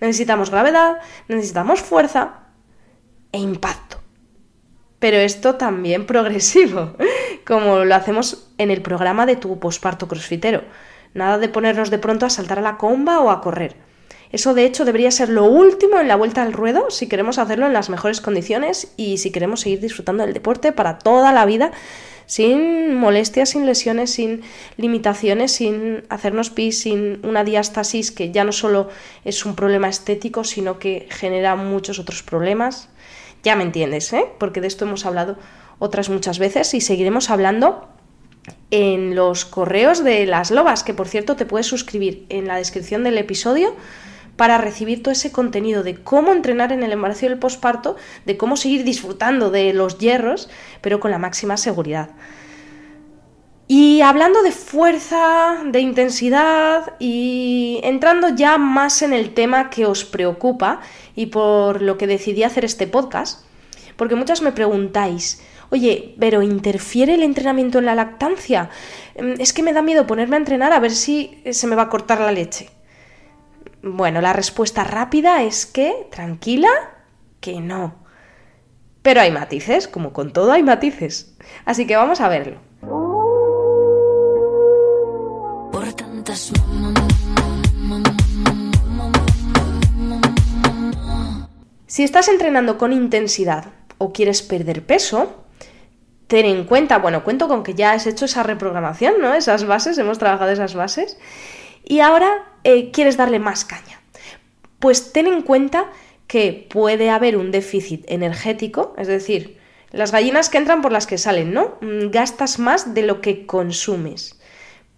necesitamos 0.00 0.50
gravedad, 0.50 0.98
necesitamos 1.28 1.80
fuerza 1.80 2.40
e 3.32 3.38
impacto. 3.38 3.98
Pero 4.98 5.16
esto 5.16 5.54
también 5.54 6.06
progresivo, 6.06 6.94
como 7.46 7.84
lo 7.84 7.94
hacemos 7.94 8.50
en 8.58 8.70
el 8.70 8.82
programa 8.82 9.26
de 9.26 9.36
tu 9.36 9.58
posparto 9.58 10.08
crossfitero. 10.08 10.64
Nada 11.14 11.38
de 11.38 11.48
ponernos 11.48 11.90
de 11.90 11.98
pronto 11.98 12.26
a 12.26 12.30
saltar 12.30 12.58
a 12.58 12.62
la 12.62 12.76
comba 12.76 13.20
o 13.20 13.30
a 13.30 13.40
correr. 13.40 13.76
Eso 14.30 14.52
de 14.52 14.64
hecho 14.64 14.84
debería 14.84 15.10
ser 15.10 15.30
lo 15.30 15.44
último 15.44 15.98
en 15.98 16.08
la 16.08 16.16
vuelta 16.16 16.42
al 16.42 16.52
ruedo 16.52 16.90
si 16.90 17.08
queremos 17.08 17.38
hacerlo 17.38 17.66
en 17.66 17.72
las 17.72 17.88
mejores 17.88 18.20
condiciones 18.20 18.92
y 18.96 19.18
si 19.18 19.32
queremos 19.32 19.60
seguir 19.60 19.80
disfrutando 19.80 20.24
del 20.24 20.34
deporte 20.34 20.72
para 20.72 20.98
toda 20.98 21.32
la 21.32 21.46
vida 21.46 21.72
sin 22.28 22.94
molestias, 22.94 23.48
sin 23.48 23.64
lesiones, 23.64 24.10
sin 24.12 24.42
limitaciones, 24.76 25.50
sin 25.52 26.04
hacernos 26.10 26.50
pis, 26.50 26.82
sin 26.82 27.24
una 27.26 27.42
diástasis 27.42 28.12
que 28.12 28.30
ya 28.30 28.44
no 28.44 28.52
solo 28.52 28.90
es 29.24 29.46
un 29.46 29.56
problema 29.56 29.88
estético, 29.88 30.44
sino 30.44 30.78
que 30.78 31.08
genera 31.10 31.56
muchos 31.56 31.98
otros 31.98 32.22
problemas. 32.22 32.90
Ya 33.42 33.56
me 33.56 33.64
entiendes, 33.64 34.12
¿eh? 34.12 34.26
Porque 34.38 34.60
de 34.60 34.66
esto 34.66 34.84
hemos 34.84 35.06
hablado 35.06 35.38
otras 35.78 36.10
muchas 36.10 36.38
veces 36.38 36.74
y 36.74 36.82
seguiremos 36.82 37.30
hablando 37.30 37.88
en 38.70 39.14
los 39.14 39.46
correos 39.46 40.04
de 40.04 40.26
las 40.26 40.50
lobas, 40.50 40.84
que 40.84 40.92
por 40.92 41.08
cierto 41.08 41.34
te 41.34 41.46
puedes 41.46 41.66
suscribir 41.66 42.26
en 42.28 42.46
la 42.46 42.56
descripción 42.56 43.04
del 43.04 43.16
episodio 43.16 43.74
para 44.38 44.56
recibir 44.56 45.02
todo 45.02 45.10
ese 45.10 45.32
contenido 45.32 45.82
de 45.82 45.96
cómo 45.96 46.32
entrenar 46.32 46.70
en 46.70 46.84
el 46.84 46.92
embarazo 46.92 47.26
y 47.26 47.28
el 47.28 47.40
posparto, 47.40 47.96
de 48.24 48.36
cómo 48.36 48.56
seguir 48.56 48.84
disfrutando 48.84 49.50
de 49.50 49.72
los 49.72 49.98
hierros, 49.98 50.48
pero 50.80 51.00
con 51.00 51.10
la 51.10 51.18
máxima 51.18 51.56
seguridad. 51.56 52.10
Y 53.66 54.00
hablando 54.00 54.42
de 54.42 54.52
fuerza, 54.52 55.64
de 55.66 55.80
intensidad 55.80 56.94
y 57.00 57.80
entrando 57.82 58.28
ya 58.28 58.58
más 58.58 59.02
en 59.02 59.12
el 59.12 59.34
tema 59.34 59.70
que 59.70 59.86
os 59.86 60.04
preocupa 60.04 60.82
y 61.16 61.26
por 61.26 61.82
lo 61.82 61.98
que 61.98 62.06
decidí 62.06 62.44
hacer 62.44 62.64
este 62.64 62.86
podcast, 62.86 63.44
porque 63.96 64.14
muchas 64.14 64.40
me 64.40 64.52
preguntáis, 64.52 65.42
oye, 65.70 66.14
pero 66.20 66.42
¿interfiere 66.42 67.14
el 67.14 67.24
entrenamiento 67.24 67.80
en 67.80 67.86
la 67.86 67.96
lactancia? 67.96 68.70
Mm, 69.20 69.40
es 69.40 69.52
que 69.52 69.64
me 69.64 69.72
da 69.72 69.82
miedo 69.82 70.06
ponerme 70.06 70.36
a 70.36 70.38
entrenar 70.38 70.72
a 70.72 70.78
ver 70.78 70.92
si 70.92 71.42
se 71.50 71.66
me 71.66 71.74
va 71.74 71.82
a 71.82 71.88
cortar 71.88 72.20
la 72.20 72.30
leche. 72.30 72.77
Bueno, 73.82 74.20
la 74.20 74.32
respuesta 74.32 74.82
rápida 74.82 75.44
es 75.44 75.64
que, 75.64 76.08
tranquila, 76.10 76.68
que 77.40 77.60
no. 77.60 77.94
Pero 79.02 79.20
hay 79.20 79.30
matices, 79.30 79.86
como 79.86 80.12
con 80.12 80.32
todo 80.32 80.50
hay 80.50 80.64
matices. 80.64 81.36
Así 81.64 81.86
que 81.86 81.96
vamos 81.96 82.20
a 82.20 82.28
verlo. 82.28 82.58
Si 91.86 92.02
estás 92.02 92.28
entrenando 92.28 92.78
con 92.78 92.92
intensidad 92.92 93.66
o 93.98 94.12
quieres 94.12 94.42
perder 94.42 94.84
peso, 94.84 95.44
ten 96.26 96.46
en 96.46 96.64
cuenta, 96.64 96.98
bueno, 96.98 97.22
cuento 97.22 97.46
con 97.46 97.62
que 97.62 97.74
ya 97.74 97.92
has 97.92 98.08
hecho 98.08 98.24
esa 98.24 98.42
reprogramación, 98.42 99.14
¿no? 99.20 99.34
Esas 99.34 99.66
bases, 99.66 99.96
hemos 99.98 100.18
trabajado 100.18 100.50
esas 100.50 100.74
bases 100.74 101.16
y 101.84 102.00
ahora 102.00 102.44
eh, 102.64 102.90
quieres 102.90 103.16
darle 103.16 103.38
más 103.38 103.64
caña. 103.64 104.00
Pues 104.78 105.12
ten 105.12 105.26
en 105.26 105.42
cuenta 105.42 105.90
que 106.26 106.66
puede 106.70 107.10
haber 107.10 107.36
un 107.36 107.50
déficit 107.50 108.04
energético, 108.08 108.94
es 108.98 109.08
decir, 109.08 109.58
las 109.90 110.12
gallinas 110.12 110.50
que 110.50 110.58
entran 110.58 110.82
por 110.82 110.92
las 110.92 111.06
que 111.06 111.18
salen, 111.18 111.52
¿no? 111.52 111.78
Mm, 111.80 112.10
gastas 112.10 112.58
más 112.58 112.94
de 112.94 113.02
lo 113.02 113.20
que 113.20 113.46
consumes. 113.46 114.38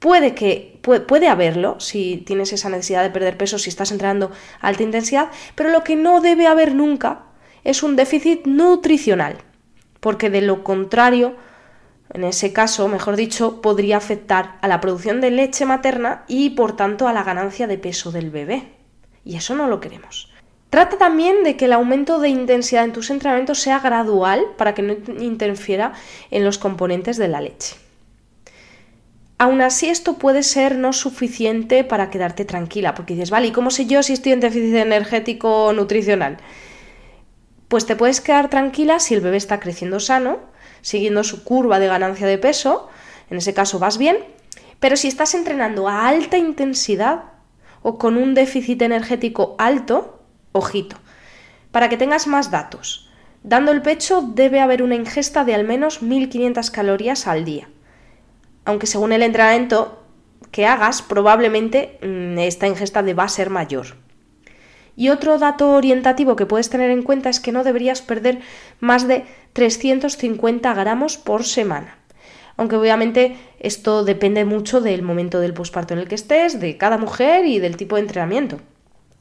Puede 0.00 0.34
que 0.34 0.78
puede, 0.82 1.00
puede, 1.00 1.28
haberlo 1.28 1.78
si 1.78 2.16
tienes 2.26 2.52
esa 2.52 2.70
necesidad 2.70 3.02
de 3.02 3.10
perder 3.10 3.36
peso, 3.36 3.58
si 3.58 3.68
estás 3.68 3.92
entrenando 3.92 4.32
a 4.60 4.68
alta 4.68 4.82
intensidad, 4.82 5.30
pero 5.54 5.70
lo 5.70 5.84
que 5.84 5.94
no 5.94 6.20
debe 6.20 6.46
haber 6.46 6.74
nunca 6.74 7.26
es 7.64 7.82
un 7.82 7.96
déficit 7.96 8.46
nutricional, 8.46 9.36
porque 10.00 10.30
de 10.30 10.40
lo 10.40 10.64
contrario 10.64 11.36
en 12.12 12.24
ese 12.24 12.52
caso, 12.52 12.88
mejor 12.88 13.16
dicho, 13.16 13.60
podría 13.62 13.96
afectar 13.96 14.58
a 14.62 14.68
la 14.68 14.80
producción 14.80 15.20
de 15.20 15.30
leche 15.30 15.64
materna 15.64 16.24
y 16.26 16.50
por 16.50 16.76
tanto 16.76 17.06
a 17.06 17.12
la 17.12 17.22
ganancia 17.22 17.66
de 17.66 17.78
peso 17.78 18.10
del 18.10 18.30
bebé. 18.30 18.64
Y 19.24 19.36
eso 19.36 19.54
no 19.54 19.68
lo 19.68 19.80
queremos. 19.80 20.30
Trata 20.70 20.98
también 20.98 21.42
de 21.44 21.56
que 21.56 21.66
el 21.66 21.72
aumento 21.72 22.18
de 22.20 22.28
intensidad 22.28 22.84
en 22.84 22.92
tus 22.92 23.10
entrenamientos 23.10 23.60
sea 23.60 23.80
gradual 23.80 24.44
para 24.56 24.74
que 24.74 24.82
no 24.82 24.94
interfiera 25.20 25.92
en 26.30 26.44
los 26.44 26.58
componentes 26.58 27.16
de 27.16 27.28
la 27.28 27.40
leche. 27.40 27.76
Aún 29.38 29.62
así, 29.62 29.88
esto 29.88 30.18
puede 30.18 30.42
ser 30.42 30.76
no 30.76 30.92
suficiente 30.92 31.82
para 31.82 32.10
quedarte 32.10 32.44
tranquila, 32.44 32.94
porque 32.94 33.14
dices, 33.14 33.30
vale, 33.30 33.48
¿y 33.48 33.52
cómo 33.52 33.70
sé 33.70 33.86
yo 33.86 34.02
si 34.02 34.12
estoy 34.12 34.32
en 34.32 34.40
déficit 34.40 34.74
energético 34.74 35.72
nutricional? 35.72 36.36
Pues 37.70 37.86
te 37.86 37.94
puedes 37.94 38.20
quedar 38.20 38.50
tranquila 38.50 38.98
si 38.98 39.14
el 39.14 39.20
bebé 39.20 39.36
está 39.36 39.60
creciendo 39.60 40.00
sano, 40.00 40.40
siguiendo 40.80 41.22
su 41.22 41.44
curva 41.44 41.78
de 41.78 41.86
ganancia 41.86 42.26
de 42.26 42.36
peso, 42.36 42.88
en 43.30 43.36
ese 43.36 43.54
caso 43.54 43.78
vas 43.78 43.96
bien, 43.96 44.16
pero 44.80 44.96
si 44.96 45.06
estás 45.06 45.36
entrenando 45.36 45.86
a 45.86 46.08
alta 46.08 46.36
intensidad 46.36 47.26
o 47.82 47.96
con 47.96 48.16
un 48.16 48.34
déficit 48.34 48.82
energético 48.82 49.54
alto, 49.56 50.20
ojito, 50.50 50.96
para 51.70 51.88
que 51.88 51.96
tengas 51.96 52.26
más 52.26 52.50
datos. 52.50 53.08
Dando 53.44 53.70
el 53.70 53.82
pecho 53.82 54.20
debe 54.20 54.58
haber 54.58 54.82
una 54.82 54.96
ingesta 54.96 55.44
de 55.44 55.54
al 55.54 55.62
menos 55.62 56.02
1500 56.02 56.72
calorías 56.72 57.28
al 57.28 57.44
día. 57.44 57.68
Aunque 58.64 58.88
según 58.88 59.12
el 59.12 59.22
entrenamiento 59.22 60.02
que 60.50 60.66
hagas, 60.66 61.02
probablemente 61.02 62.00
mm, 62.02 62.36
esta 62.40 62.66
ingesta 62.66 63.04
deba 63.04 63.28
ser 63.28 63.48
mayor. 63.48 64.09
Y 65.00 65.08
otro 65.08 65.38
dato 65.38 65.70
orientativo 65.70 66.36
que 66.36 66.44
puedes 66.44 66.68
tener 66.68 66.90
en 66.90 67.02
cuenta 67.02 67.30
es 67.30 67.40
que 67.40 67.52
no 67.52 67.64
deberías 67.64 68.02
perder 68.02 68.40
más 68.80 69.08
de 69.08 69.24
350 69.54 70.74
gramos 70.74 71.16
por 71.16 71.44
semana. 71.44 71.96
Aunque 72.58 72.76
obviamente 72.76 73.38
esto 73.60 74.04
depende 74.04 74.44
mucho 74.44 74.82
del 74.82 75.00
momento 75.00 75.40
del 75.40 75.54
posparto 75.54 75.94
en 75.94 76.00
el 76.00 76.06
que 76.06 76.16
estés, 76.16 76.60
de 76.60 76.76
cada 76.76 76.98
mujer 76.98 77.46
y 77.46 77.60
del 77.60 77.78
tipo 77.78 77.96
de 77.96 78.02
entrenamiento. 78.02 78.58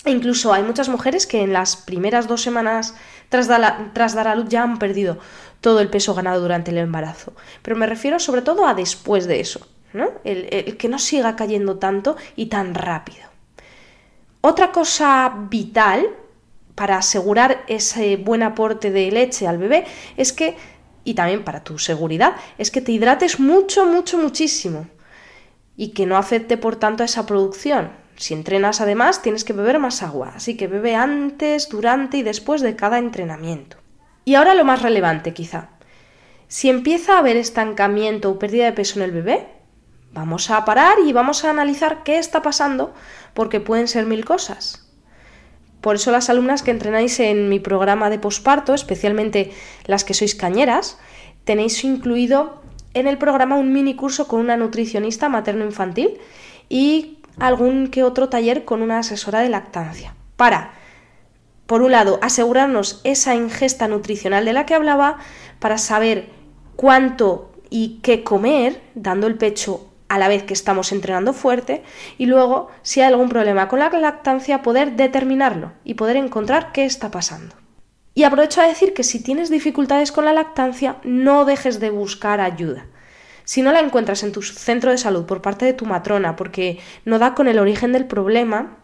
E 0.04 0.12
incluso 0.12 0.52
hay 0.52 0.64
muchas 0.64 0.90
mujeres 0.90 1.26
que 1.26 1.44
en 1.44 1.54
las 1.54 1.78
primeras 1.78 2.28
dos 2.28 2.42
semanas 2.42 2.96
tras, 3.30 3.48
dar 3.48 4.28
a 4.28 4.36
luz 4.36 4.50
ya 4.50 4.64
han 4.64 4.80
perdido 4.80 5.18
todo 5.62 5.80
el 5.80 5.88
peso 5.88 6.14
ganado 6.14 6.42
durante 6.42 6.72
el 6.72 6.78
embarazo. 6.78 7.32
Pero 7.62 7.78
me 7.78 7.88
refiero 7.88 8.20
sobre 8.20 8.42
todo 8.42 8.68
a 8.68 8.74
después 8.74 9.28
de 9.28 9.40
eso, 9.40 9.66
¿no? 9.94 10.10
el 10.26 10.76
que 10.76 10.90
no 10.90 11.00
siga 11.00 11.38
cayendo 11.38 11.78
tanto 11.78 12.18
y 12.36 12.48
tan 12.48 12.76
rápido. 12.76 13.29
Otra 14.42 14.72
cosa 14.72 15.48
vital 15.50 16.08
para 16.76 16.98
asegurar 16.98 17.64
ese 17.68 18.16
buen 18.16 18.42
aporte 18.42 18.90
de 18.90 19.12
leche 19.12 19.48
al 19.48 19.58
bebé 19.58 19.86
es 20.16 20.32
que, 20.32 20.56
y 21.04 21.14
también 21.14 21.44
para 21.44 21.64
tu 21.64 21.78
seguridad, 21.78 22.36
es 22.58 22.72
que 22.72 22.82
te 22.82 22.92
hidrates 22.94 23.40
mucho, 23.40 23.86
mucho, 23.86 24.18
muchísimo. 24.18 24.88
y 25.76 25.94
que 25.94 26.06
no 26.06 26.18
afecte 26.18 26.58
por 26.58 26.76
tanto 26.76 27.04
a 27.04 27.06
esa 27.06 27.26
producción. 27.26 27.92
Si 28.18 28.34
entrenas 28.34 28.82
además, 28.82 29.22
tienes 29.22 29.46
que 29.46 29.54
beber 29.54 29.80
más 29.80 30.04
agua, 30.04 30.34
así 30.36 30.58
que 30.58 30.68
bebe 30.68 30.94
antes, 30.94 31.70
durante 31.70 32.18
y 32.18 32.22
después 32.22 32.62
de 32.62 32.76
cada 32.76 33.00
entrenamiento. 33.00 33.78
Y 34.26 34.36
ahora 34.36 34.56
lo 34.56 34.66
más 34.66 34.82
relevante 34.82 35.34
quizá. 35.34 35.70
Si 36.50 36.70
empieza 36.70 37.16
a 37.16 37.20
haber 37.20 37.38
estancamiento 37.38 38.30
o 38.30 38.38
pérdida 38.38 38.66
de 38.66 38.74
peso 38.74 39.00
en 39.00 39.06
el 39.06 39.12
bebé, 39.12 39.48
vamos 40.14 40.50
a 40.50 40.66
parar 40.66 40.98
y 41.06 41.14
vamos 41.14 41.44
a 41.44 41.50
analizar 41.50 42.04
qué 42.04 42.18
está 42.18 42.42
pasando, 42.42 42.94
porque 43.34 43.60
pueden 43.60 43.88
ser 43.88 44.06
mil 44.06 44.26
cosas. 44.26 44.86
Por 45.82 45.96
eso 45.96 46.12
las 46.12 46.30
alumnas 46.30 46.62
que 46.62 46.72
entrenáis 46.72 47.20
en 47.20 47.48
mi 47.48 47.60
programa 47.60 48.10
de 48.10 48.20
posparto, 48.20 48.74
especialmente 48.74 49.52
las 49.86 50.04
que 50.04 50.14
sois 50.14 50.36
cañeras, 50.36 50.98
tenéis 51.46 51.84
incluido 51.84 52.62
en 52.94 53.08
el 53.08 53.18
programa 53.18 53.56
un 53.56 53.72
mini 53.72 53.96
curso 53.96 54.28
con 54.28 54.42
una 54.42 54.58
nutricionista 54.58 55.30
materno-infantil 55.30 56.20
y 56.68 57.20
algún 57.40 57.88
que 57.88 58.04
otro 58.04 58.28
taller 58.28 58.66
con 58.66 58.82
una 58.82 59.00
asesora 59.00 59.40
de 59.40 59.50
lactancia. 59.50 60.16
Para, 60.36 60.74
por 61.66 61.82
un 61.82 61.92
lado, 61.92 62.20
asegurarnos 62.22 63.00
esa 63.04 63.36
ingesta 63.36 63.88
nutricional 63.88 64.44
de 64.44 64.54
la 64.54 64.66
que 64.66 64.74
hablaba, 64.74 65.18
para 65.60 65.78
saber 65.78 66.30
cuánto 66.76 67.52
y 67.70 68.00
qué 68.02 68.24
comer, 68.24 68.82
dando 68.96 69.28
el 69.28 69.38
pecho 69.38 69.89
a 70.10 70.18
la 70.18 70.28
vez 70.28 70.44
que 70.44 70.54
estamos 70.54 70.92
entrenando 70.92 71.34
fuerte 71.34 71.84
y 72.18 72.26
luego, 72.26 72.70
si 72.82 73.00
hay 73.00 73.08
algún 73.08 73.30
problema 73.30 73.68
con 73.68 73.80
la 73.80 73.90
lactancia, 73.90 74.62
poder 74.62 74.96
determinarlo 74.96 75.72
y 75.84 75.94
poder 75.94 76.18
encontrar 76.18 76.72
qué 76.72 76.84
está 76.86 77.12
pasando. 77.12 77.56
Y 78.16 78.24
aprovecho 78.24 78.60
a 78.60 78.68
decir 78.68 78.94
que 78.94 79.04
si 79.04 79.24
tienes 79.24 79.50
dificultades 79.50 80.12
con 80.12 80.26
la 80.26 80.34
lactancia, 80.34 80.98
no 81.04 81.46
dejes 81.46 81.80
de 81.80 81.92
buscar 81.92 82.42
ayuda. 82.42 82.88
Si 83.46 83.62
no 83.62 83.72
la 83.72 83.80
encuentras 83.80 84.24
en 84.24 84.32
tu 84.32 84.42
centro 84.42 84.92
de 84.92 84.98
salud 84.98 85.26
por 85.26 85.42
parte 85.42 85.66
de 85.66 85.74
tu 85.74 85.86
matrona 85.86 86.36
porque 86.36 86.80
no 87.06 87.18
da 87.18 87.34
con 87.34 87.48
el 87.48 87.60
origen 87.60 87.94
del 87.94 88.06
problema, 88.06 88.78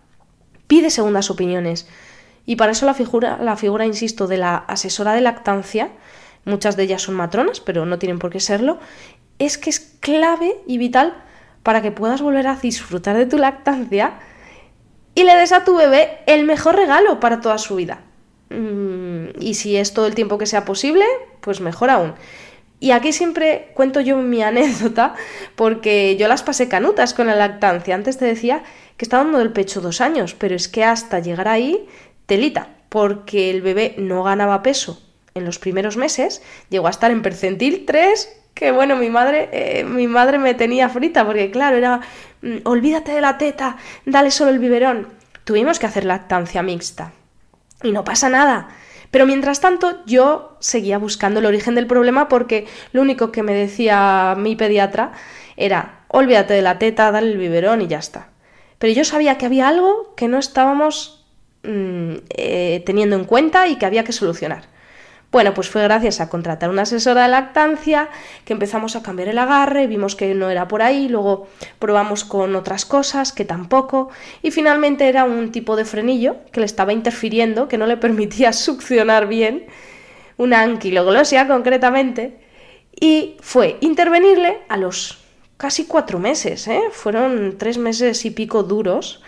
pide 0.67 0.89
segundas 0.89 1.29
opiniones. 1.29 1.87
Y 2.45 2.55
para 2.55 2.71
eso 2.71 2.85
la 2.85 2.93
figura, 2.93 3.37
la 3.41 3.57
figura, 3.57 3.85
insisto, 3.85 4.27
de 4.27 4.37
la 4.37 4.55
asesora 4.55 5.13
de 5.13 5.21
lactancia, 5.21 5.89
muchas 6.45 6.77
de 6.77 6.83
ellas 6.83 7.01
son 7.01 7.15
matronas, 7.15 7.59
pero 7.59 7.85
no 7.85 7.99
tienen 7.99 8.19
por 8.19 8.31
qué 8.31 8.39
serlo, 8.39 8.79
es 9.39 9.57
que 9.57 9.69
es 9.69 9.79
clave 9.99 10.55
y 10.67 10.77
vital 10.77 11.13
para 11.63 11.81
que 11.81 11.91
puedas 11.91 12.21
volver 12.21 12.47
a 12.47 12.55
disfrutar 12.55 13.17
de 13.17 13.25
tu 13.25 13.37
lactancia 13.37 14.19
y 15.15 15.23
le 15.23 15.35
des 15.35 15.51
a 15.51 15.63
tu 15.63 15.75
bebé 15.75 16.19
el 16.27 16.43
mejor 16.43 16.75
regalo 16.75 17.19
para 17.19 17.41
toda 17.41 17.57
su 17.57 17.75
vida. 17.75 18.01
Mm, 18.49 19.39
y 19.39 19.55
si 19.55 19.77
es 19.77 19.93
todo 19.93 20.07
el 20.07 20.15
tiempo 20.15 20.37
que 20.37 20.45
sea 20.45 20.65
posible, 20.65 21.05
pues 21.41 21.61
mejor 21.61 21.89
aún. 21.89 22.13
Y 22.79 22.91
aquí 22.91 23.13
siempre 23.13 23.71
cuento 23.73 24.01
yo 24.01 24.17
mi 24.17 24.43
anécdota 24.43 25.15
porque 25.55 26.17
yo 26.17 26.27
las 26.27 26.43
pasé 26.43 26.67
canutas 26.67 27.13
con 27.13 27.27
la 27.27 27.35
lactancia. 27.35 27.95
Antes 27.95 28.17
te 28.17 28.25
decía 28.25 28.63
que 28.97 29.05
estaba 29.05 29.23
dando 29.23 29.41
el 29.41 29.53
pecho 29.53 29.81
dos 29.81 30.01
años, 30.01 30.35
pero 30.35 30.55
es 30.55 30.67
que 30.67 30.83
hasta 30.83 31.19
llegar 31.19 31.47
ahí, 31.47 31.87
telita, 32.25 32.69
porque 32.89 33.49
el 33.49 33.61
bebé 33.61 33.95
no 33.97 34.23
ganaba 34.23 34.61
peso 34.61 35.01
en 35.33 35.45
los 35.45 35.59
primeros 35.59 35.97
meses, 35.97 36.41
llegó 36.69 36.87
a 36.87 36.91
estar 36.91 37.11
en 37.11 37.21
percentil 37.21 37.85
3 37.85 38.44
que 38.55 38.71
bueno, 38.71 38.95
mi 38.95 39.09
madre, 39.09 39.49
eh, 39.51 39.83
mi 39.83 40.07
madre 40.07 40.39
me 40.39 40.53
tenía 40.55 40.89
frita, 40.89 41.25
porque 41.25 41.51
claro, 41.51 41.75
era, 41.75 41.99
mm, 42.41 42.59
olvídate 42.63 43.11
de 43.11 43.21
la 43.21 43.37
teta, 43.37 43.77
dale 44.05 44.31
solo 44.31 44.49
el 44.49 44.59
biberón. 44.59 45.09
Tuvimos 45.43 45.77
que 45.77 45.85
hacer 45.85 46.05
lactancia 46.05 46.63
mixta. 46.63 47.11
Y 47.83 47.91
no 47.91 48.03
pasa 48.03 48.29
nada. 48.29 48.69
Pero 49.11 49.25
mientras 49.25 49.59
tanto, 49.59 50.03
yo 50.05 50.57
seguía 50.61 50.97
buscando 50.97 51.41
el 51.41 51.45
origen 51.45 51.75
del 51.75 51.85
problema 51.85 52.27
porque 52.29 52.65
lo 52.93 53.01
único 53.01 53.31
que 53.31 53.43
me 53.43 53.53
decía 53.53 54.35
mi 54.37 54.55
pediatra 54.55 55.11
era, 55.57 56.05
olvídate 56.07 56.53
de 56.53 56.61
la 56.61 56.79
teta, 56.79 57.11
dale 57.11 57.31
el 57.31 57.37
biberón 57.37 57.81
y 57.81 57.87
ya 57.87 57.99
está. 57.99 58.29
Pero 58.79 58.93
yo 58.93 59.03
sabía 59.03 59.37
que 59.37 59.45
había 59.45 59.67
algo 59.67 60.15
que 60.15 60.27
no 60.27 60.39
estábamos 60.39 61.25
mm, 61.63 62.13
eh, 62.29 62.83
teniendo 62.85 63.17
en 63.17 63.25
cuenta 63.25 63.67
y 63.67 63.75
que 63.75 63.85
había 63.85 64.05
que 64.05 64.13
solucionar. 64.13 64.74
Bueno, 65.35 65.53
pues 65.53 65.69
fue 65.69 65.83
gracias 65.83 66.21
a 66.21 66.29
contratar 66.29 66.69
una 66.69 66.83
asesora 66.83 67.23
de 67.23 67.27
lactancia 67.27 68.07
que 68.45 68.53
empezamos 68.53 68.95
a 68.95 69.03
cambiar 69.03 69.27
el 69.27 69.37
agarre, 69.37 69.85
vimos 69.85 70.15
que 70.15 70.33
no 70.33 70.49
era 70.49 70.69
por 70.69 70.81
ahí, 70.81 71.09
luego 71.09 71.47
probamos 71.77 72.23
con 72.23 72.55
otras 72.55 72.85
cosas 72.85 73.33
que 73.33 73.43
tampoco, 73.43 74.07
y 74.41 74.51
finalmente 74.51 75.09
era 75.09 75.25
un 75.25 75.51
tipo 75.51 75.75
de 75.75 75.83
frenillo 75.83 76.37
que 76.53 76.61
le 76.61 76.65
estaba 76.65 76.93
interfiriendo, 76.93 77.67
que 77.67 77.77
no 77.77 77.85
le 77.85 77.97
permitía 77.97 78.53
succionar 78.53 79.27
bien, 79.27 79.65
una 80.37 80.61
anquiloglosia 80.61 81.49
concretamente, 81.49 82.39
y 82.97 83.35
fue 83.41 83.75
intervenirle 83.81 84.59
a 84.69 84.77
los 84.77 85.17
casi 85.57 85.83
cuatro 85.83 86.17
meses, 86.17 86.65
¿eh? 86.69 86.83
fueron 86.93 87.57
tres 87.57 87.77
meses 87.77 88.23
y 88.23 88.31
pico 88.31 88.63
duros, 88.63 89.21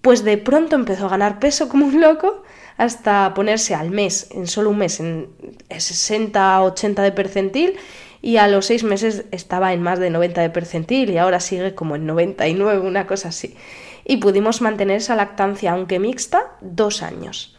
pues 0.00 0.24
de 0.24 0.38
pronto 0.38 0.74
empezó 0.74 1.04
a 1.04 1.10
ganar 1.10 1.38
peso 1.38 1.68
como 1.68 1.84
un 1.84 2.00
loco 2.00 2.44
hasta 2.82 3.32
ponerse 3.34 3.74
al 3.74 3.90
mes, 3.90 4.28
en 4.32 4.46
solo 4.46 4.70
un 4.70 4.78
mes, 4.78 4.98
en 5.00 5.28
60-80 5.68 7.02
de 7.02 7.12
percentil 7.12 7.76
y 8.20 8.36
a 8.36 8.48
los 8.48 8.66
seis 8.66 8.84
meses 8.84 9.24
estaba 9.30 9.72
en 9.72 9.82
más 9.82 9.98
de 9.98 10.10
90 10.10 10.40
de 10.40 10.50
percentil 10.50 11.10
y 11.10 11.18
ahora 11.18 11.40
sigue 11.40 11.74
como 11.74 11.96
en 11.96 12.06
99, 12.06 12.80
una 12.80 13.06
cosa 13.06 13.28
así. 13.28 13.56
Y 14.04 14.16
pudimos 14.16 14.62
mantener 14.62 14.96
esa 14.96 15.16
lactancia, 15.16 15.72
aunque 15.72 15.98
mixta, 15.98 16.52
dos 16.60 17.02
años. 17.02 17.56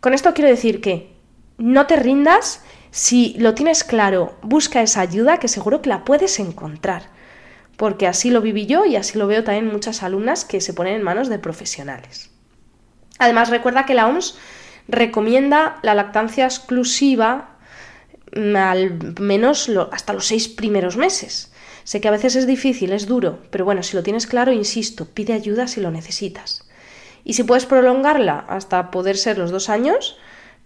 Con 0.00 0.14
esto 0.14 0.34
quiero 0.34 0.50
decir 0.50 0.80
que 0.80 1.14
no 1.58 1.86
te 1.86 1.96
rindas, 1.96 2.62
si 2.90 3.34
lo 3.38 3.54
tienes 3.54 3.84
claro, 3.84 4.34
busca 4.42 4.82
esa 4.82 5.00
ayuda 5.00 5.38
que 5.38 5.48
seguro 5.48 5.82
que 5.82 5.88
la 5.88 6.04
puedes 6.04 6.38
encontrar, 6.38 7.04
porque 7.76 8.06
así 8.06 8.30
lo 8.30 8.40
viví 8.40 8.66
yo 8.66 8.84
y 8.86 8.96
así 8.96 9.18
lo 9.18 9.26
veo 9.26 9.44
también 9.44 9.72
muchas 9.72 10.02
alumnas 10.02 10.44
que 10.44 10.60
se 10.60 10.74
ponen 10.74 10.94
en 10.94 11.02
manos 11.02 11.28
de 11.28 11.38
profesionales. 11.38 12.33
Además, 13.18 13.50
recuerda 13.50 13.86
que 13.86 13.94
la 13.94 14.06
OMS 14.06 14.36
recomienda 14.88 15.78
la 15.82 15.94
lactancia 15.94 16.44
exclusiva 16.44 17.56
mm, 18.34 18.56
al 18.56 18.98
menos 19.20 19.70
hasta 19.92 20.12
los 20.12 20.26
seis 20.26 20.48
primeros 20.48 20.96
meses. 20.96 21.52
Sé 21.84 22.00
que 22.00 22.08
a 22.08 22.12
veces 22.12 22.34
es 22.36 22.46
difícil, 22.46 22.92
es 22.92 23.06
duro, 23.06 23.40
pero 23.50 23.64
bueno, 23.64 23.82
si 23.82 23.96
lo 23.96 24.02
tienes 24.02 24.26
claro, 24.26 24.52
insisto, 24.52 25.04
pide 25.06 25.34
ayuda 25.34 25.66
si 25.66 25.80
lo 25.80 25.90
necesitas. 25.90 26.66
Y 27.24 27.34
si 27.34 27.44
puedes 27.44 27.66
prolongarla 27.66 28.44
hasta 28.48 28.90
poder 28.90 29.16
ser 29.16 29.38
los 29.38 29.50
dos 29.50 29.68
años, 29.68 30.16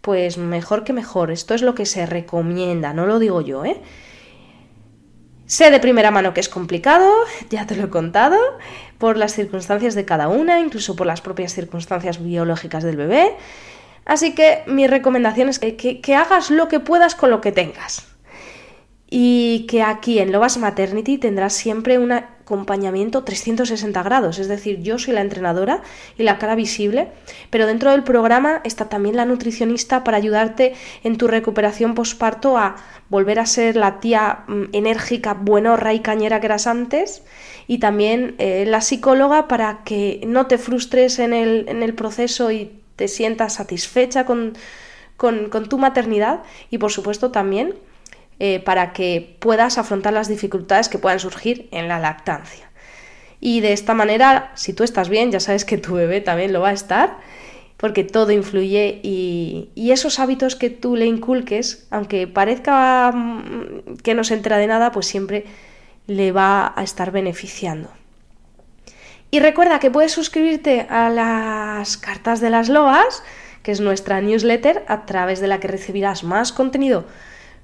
pues 0.01 0.39
mejor 0.39 0.85
que 0.85 0.93
mejor. 0.93 1.31
Esto 1.31 1.55
es 1.55 1.63
lo 1.63 1.75
que 1.75 1.87
se 1.87 2.07
recomienda, 2.07 2.93
no 2.93 3.07
lo 3.07 3.19
digo 3.19 3.41
yo, 3.41 3.65
¿eh? 3.65 3.81
Sé 5.49 5.71
de 5.71 5.81
primera 5.81 6.11
mano 6.11 6.35
que 6.35 6.41
es 6.41 6.49
complicado, 6.51 7.11
ya 7.51 7.67
te 7.67 7.75
lo 7.75 7.85
he 7.85 7.89
contado, 7.89 8.37
por 8.99 9.17
las 9.17 9.33
circunstancias 9.33 9.95
de 9.95 10.05
cada 10.05 10.29
una, 10.29 10.61
incluso 10.61 10.95
por 10.95 11.07
las 11.07 11.23
propias 11.23 11.55
circunstancias 11.55 12.23
biológicas 12.23 12.85
del 12.85 12.97
bebé. 12.97 13.35
Así 14.05 14.35
que 14.35 14.63
mi 14.67 14.87
recomendación 14.87 15.49
es 15.49 15.59
que, 15.59 15.77
que, 15.77 16.15
hagas 16.15 16.51
lo 16.51 16.69
que 16.69 16.81
puedas 16.81 17.15
con 17.15 17.31
lo 17.31 17.41
que 17.41 17.51
tengas. 17.51 18.07
Y 19.11 19.67
que 19.71 19.83
aquí 19.83 20.19
en 20.19 20.33
Lovas 20.33 20.59
Maternity 20.59 21.17
tendrás 21.17 21.55
siempre 21.55 21.99
un 21.99 22.13
acompañamiento 22.49 23.25
360 23.25 24.03
grados, 24.03 24.39
es 24.39 24.49
decir, 24.49 24.81
yo 24.81 24.99
soy 24.99 25.13
la 25.13 25.21
entrenadora 25.21 25.83
y 26.17 26.23
la 26.23 26.39
cara 26.39 26.55
visible, 26.55 27.09
pero 27.51 27.67
dentro 27.67 27.91
del 27.91 28.05
programa 28.05 28.63
está 28.65 28.89
también 28.89 29.17
la 29.17 29.27
nutricionista 29.27 30.03
para 30.03 30.17
ayudarte 30.17 30.73
en 31.05 31.19
tu 31.19 31.29
recuperación 31.29 31.95
posparto 31.95 32.57
a 32.57 32.77
volver 33.11 33.39
a 33.39 33.45
ser 33.45 33.77
la 33.77 34.01
tía 34.01 34.45
mm, 34.49 34.63
enérgica, 34.73 35.35
buenorra 35.35 35.93
y 35.93 36.01
cañera 36.01 36.41
que 36.41 36.47
eras 36.47 36.67
antes, 36.67 37.23
y 37.67 37.81
también 37.81 38.35
eh, 38.39 38.65
la 38.67 38.81
psicóloga 38.81 39.47
para 39.47 39.85
que 39.85 40.23
no 40.27 40.47
te 40.47 40.57
frustres 40.57 41.19
en 41.19 41.35
el, 41.35 41.67
en 41.69 41.83
el 41.83 41.93
proceso 41.93 42.51
y 42.51 42.81
te 42.97 43.09
sientas 43.09 43.57
satisfecha 43.57 44.25
con, 44.25 44.55
con, 45.19 45.51
con 45.51 45.69
tu 45.69 45.77
maternidad, 45.77 46.43
y 46.71 46.79
por 46.79 46.93
supuesto 46.93 47.31
también 47.31 47.75
eh, 48.41 48.61
para 48.61 48.93
que 48.93 49.37
puedas 49.41 49.79
afrontar 49.79 50.13
las 50.13 50.29
dificultades 50.29 50.89
que 50.89 50.99
puedan 50.99 51.19
surgir 51.19 51.69
en 51.73 51.89
la 51.89 51.99
lactancia. 51.99 52.71
Y 53.41 53.61
de 53.61 53.73
esta 53.73 53.95
manera, 53.95 54.53
si 54.55 54.73
tú 54.73 54.85
estás 54.85 55.09
bien, 55.09 55.31
ya 55.31 55.41
sabes 55.41 55.65
que 55.65 55.79
tu 55.79 55.95
bebé 55.95 56.21
también 56.21 56.53
lo 56.53 56.61
va 56.61 56.71
a 56.71 56.73
estar 56.73 57.19
porque 57.79 58.03
todo 58.03 58.33
influye 58.33 59.01
y, 59.03 59.71
esos 59.77 60.19
hábitos 60.19 60.57
que 60.57 60.69
tú 60.69 60.97
le 60.97 61.07
inculques, 61.07 61.87
aunque 61.91 62.27
parezca 62.27 63.11
mm, 63.13 63.97
que 64.03 64.15
no 64.15 64.25
se 64.25 64.35
entera 64.35 64.59
de 64.59 64.67
nada, 64.67 64.93
pues 64.93 65.07
siempre 65.07 65.47
le 66.07 66.33
va 66.33 66.75
a 66.77 66.83
estar 66.83 67.13
beneficiando. 67.13 67.91
Y 69.31 69.41
recuerda 69.41 69.79
que 69.79 69.91
puedes 69.91 70.13
suscribirte 70.13 70.87
a 70.91 71.09
las 71.09 71.97
cartas 71.97 72.41
de 72.41 72.51
las 72.51 72.69
loas, 72.69 73.23
que 73.63 73.73
es 73.73 73.81
nuestra 73.81 74.21
newsletter, 74.21 74.85
a 74.89 75.07
través 75.07 75.41
de 75.41 75.47
la 75.47 75.61
que 75.61 75.69
recibirás 75.69 76.25
más 76.25 76.53
contenido 76.53 77.05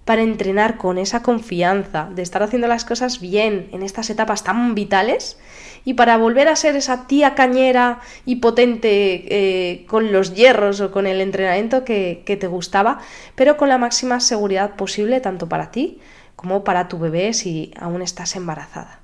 para 0.05 0.23
entrenar 0.23 0.77
con 0.77 0.99
esa 0.99 1.23
confianza 1.23 2.09
de 2.14 2.23
estar 2.23 2.43
haciendo 2.43 2.69
las 2.69 2.85
cosas 2.85 3.21
bien 3.21 3.69
en 3.73 3.83
estas 3.83 4.11
etapas 4.11 4.45
tan 4.45 4.75
vitales 4.75 5.38
y 5.85 5.95
para 5.95 6.17
volver 6.17 6.49
a 6.49 6.57
ser 6.57 6.77
esa 6.77 7.07
tía 7.07 7.35
cañera 7.35 8.01
y 8.25 8.37
potente 8.37 9.25
eh, 9.29 9.87
con 9.87 10.12
los 10.12 10.35
hierros 10.35 10.81
o 10.81 10.90
con 10.90 11.07
el 11.07 11.21
entrenamiento 11.21 11.85
que, 11.85 12.23
que 12.27 12.37
te 12.37 12.47
gustaba, 12.47 13.01
pero 13.35 13.57
con 13.57 13.69
la 13.69 13.79
máxima 13.79 14.21
seguridad 14.21 14.77
posible 14.77 15.21
tanto 15.21 15.49
para 15.49 15.71
ti 15.71 15.99
como 16.37 16.64
para 16.64 16.88
tu 16.88 16.99
bebé 16.99 17.33
si 17.33 17.73
aún 17.79 18.03
estás 18.03 18.37
embarazada. 18.37 19.01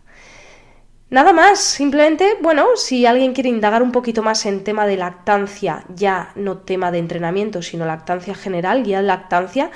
Nada 1.11 1.33
más, 1.33 1.59
simplemente, 1.59 2.37
bueno, 2.41 2.67
si 2.77 3.05
alguien 3.05 3.33
quiere 3.33 3.49
indagar 3.49 3.83
un 3.83 3.91
poquito 3.91 4.23
más 4.23 4.47
en 4.47 4.63
tema 4.63 4.87
de 4.87 4.97
lactancia, 4.97 5.85
ya 5.93 6.31
no 6.37 6.59
tema 6.59 6.93
de 6.93 6.99
entrenamiento, 6.99 7.63
sino 7.63 7.85
lactancia 7.85 8.37
general, 8.37 8.85
guía 8.85 8.99
de 8.99 9.09
lactancia, 9.09 9.73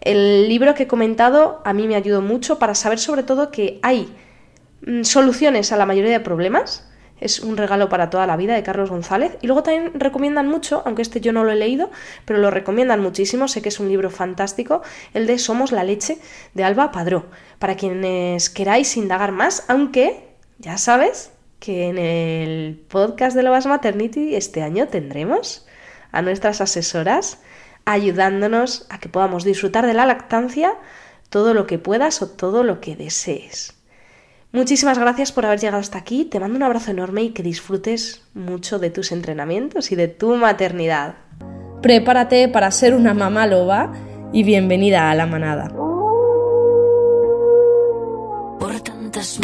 el 0.00 0.48
libro 0.48 0.74
que 0.74 0.84
he 0.84 0.86
comentado 0.86 1.60
a 1.64 1.72
mí 1.72 1.88
me 1.88 1.96
ayudó 1.96 2.20
mucho 2.20 2.58
para 2.58 2.74
saber 2.74 2.98
sobre 2.98 3.22
todo 3.22 3.50
que 3.50 3.78
hay 3.82 4.14
mm, 4.86 5.02
soluciones 5.02 5.72
a 5.72 5.76
la 5.76 5.86
mayoría 5.86 6.12
de 6.12 6.20
problemas. 6.20 6.84
Es 7.20 7.40
un 7.40 7.56
regalo 7.56 7.88
para 7.88 8.10
toda 8.10 8.28
la 8.28 8.36
vida 8.36 8.54
de 8.54 8.62
Carlos 8.62 8.90
González. 8.90 9.36
Y 9.42 9.48
luego 9.48 9.64
también 9.64 9.90
recomiendan 9.98 10.46
mucho, 10.46 10.82
aunque 10.86 11.02
este 11.02 11.20
yo 11.20 11.32
no 11.32 11.42
lo 11.42 11.50
he 11.50 11.56
leído, 11.56 11.90
pero 12.24 12.38
lo 12.38 12.50
recomiendan 12.52 13.00
muchísimo, 13.00 13.48
sé 13.48 13.60
que 13.60 13.70
es 13.70 13.80
un 13.80 13.88
libro 13.88 14.08
fantástico, 14.08 14.82
el 15.14 15.26
de 15.26 15.38
Somos 15.38 15.72
la 15.72 15.82
leche 15.82 16.18
de 16.54 16.62
Alba 16.62 16.92
Padró. 16.92 17.26
Para 17.58 17.74
quienes 17.74 18.50
queráis 18.50 18.96
indagar 18.96 19.32
más, 19.32 19.64
aunque 19.66 20.28
ya 20.58 20.78
sabes 20.78 21.32
que 21.58 21.88
en 21.88 21.98
el 21.98 22.84
podcast 22.88 23.36
de 23.36 23.42
Lovas 23.42 23.66
Maternity 23.66 24.36
este 24.36 24.62
año 24.62 24.86
tendremos 24.86 25.66
a 26.12 26.22
nuestras 26.22 26.60
asesoras 26.60 27.40
ayudándonos 27.88 28.86
a 28.90 28.98
que 28.98 29.08
podamos 29.08 29.44
disfrutar 29.44 29.86
de 29.86 29.94
la 29.94 30.06
lactancia 30.06 30.74
todo 31.30 31.54
lo 31.54 31.66
que 31.66 31.78
puedas 31.78 32.20
o 32.22 32.28
todo 32.28 32.62
lo 32.62 32.80
que 32.80 32.96
desees. 32.96 33.74
Muchísimas 34.52 34.98
gracias 34.98 35.32
por 35.32 35.46
haber 35.46 35.58
llegado 35.58 35.80
hasta 35.80 35.98
aquí, 35.98 36.24
te 36.24 36.40
mando 36.40 36.56
un 36.56 36.62
abrazo 36.62 36.90
enorme 36.90 37.22
y 37.22 37.30
que 37.30 37.42
disfrutes 37.42 38.22
mucho 38.34 38.78
de 38.78 38.90
tus 38.90 39.12
entrenamientos 39.12 39.92
y 39.92 39.96
de 39.96 40.08
tu 40.08 40.36
maternidad. 40.36 41.16
Prepárate 41.82 42.48
para 42.48 42.70
ser 42.70 42.94
una 42.94 43.14
mamá 43.14 43.46
loba 43.46 43.92
y 44.32 44.42
bienvenida 44.42 45.10
a 45.10 45.14
la 45.14 45.26
manada. 45.26 45.68
Por 48.58 48.80
tantas 48.80 49.38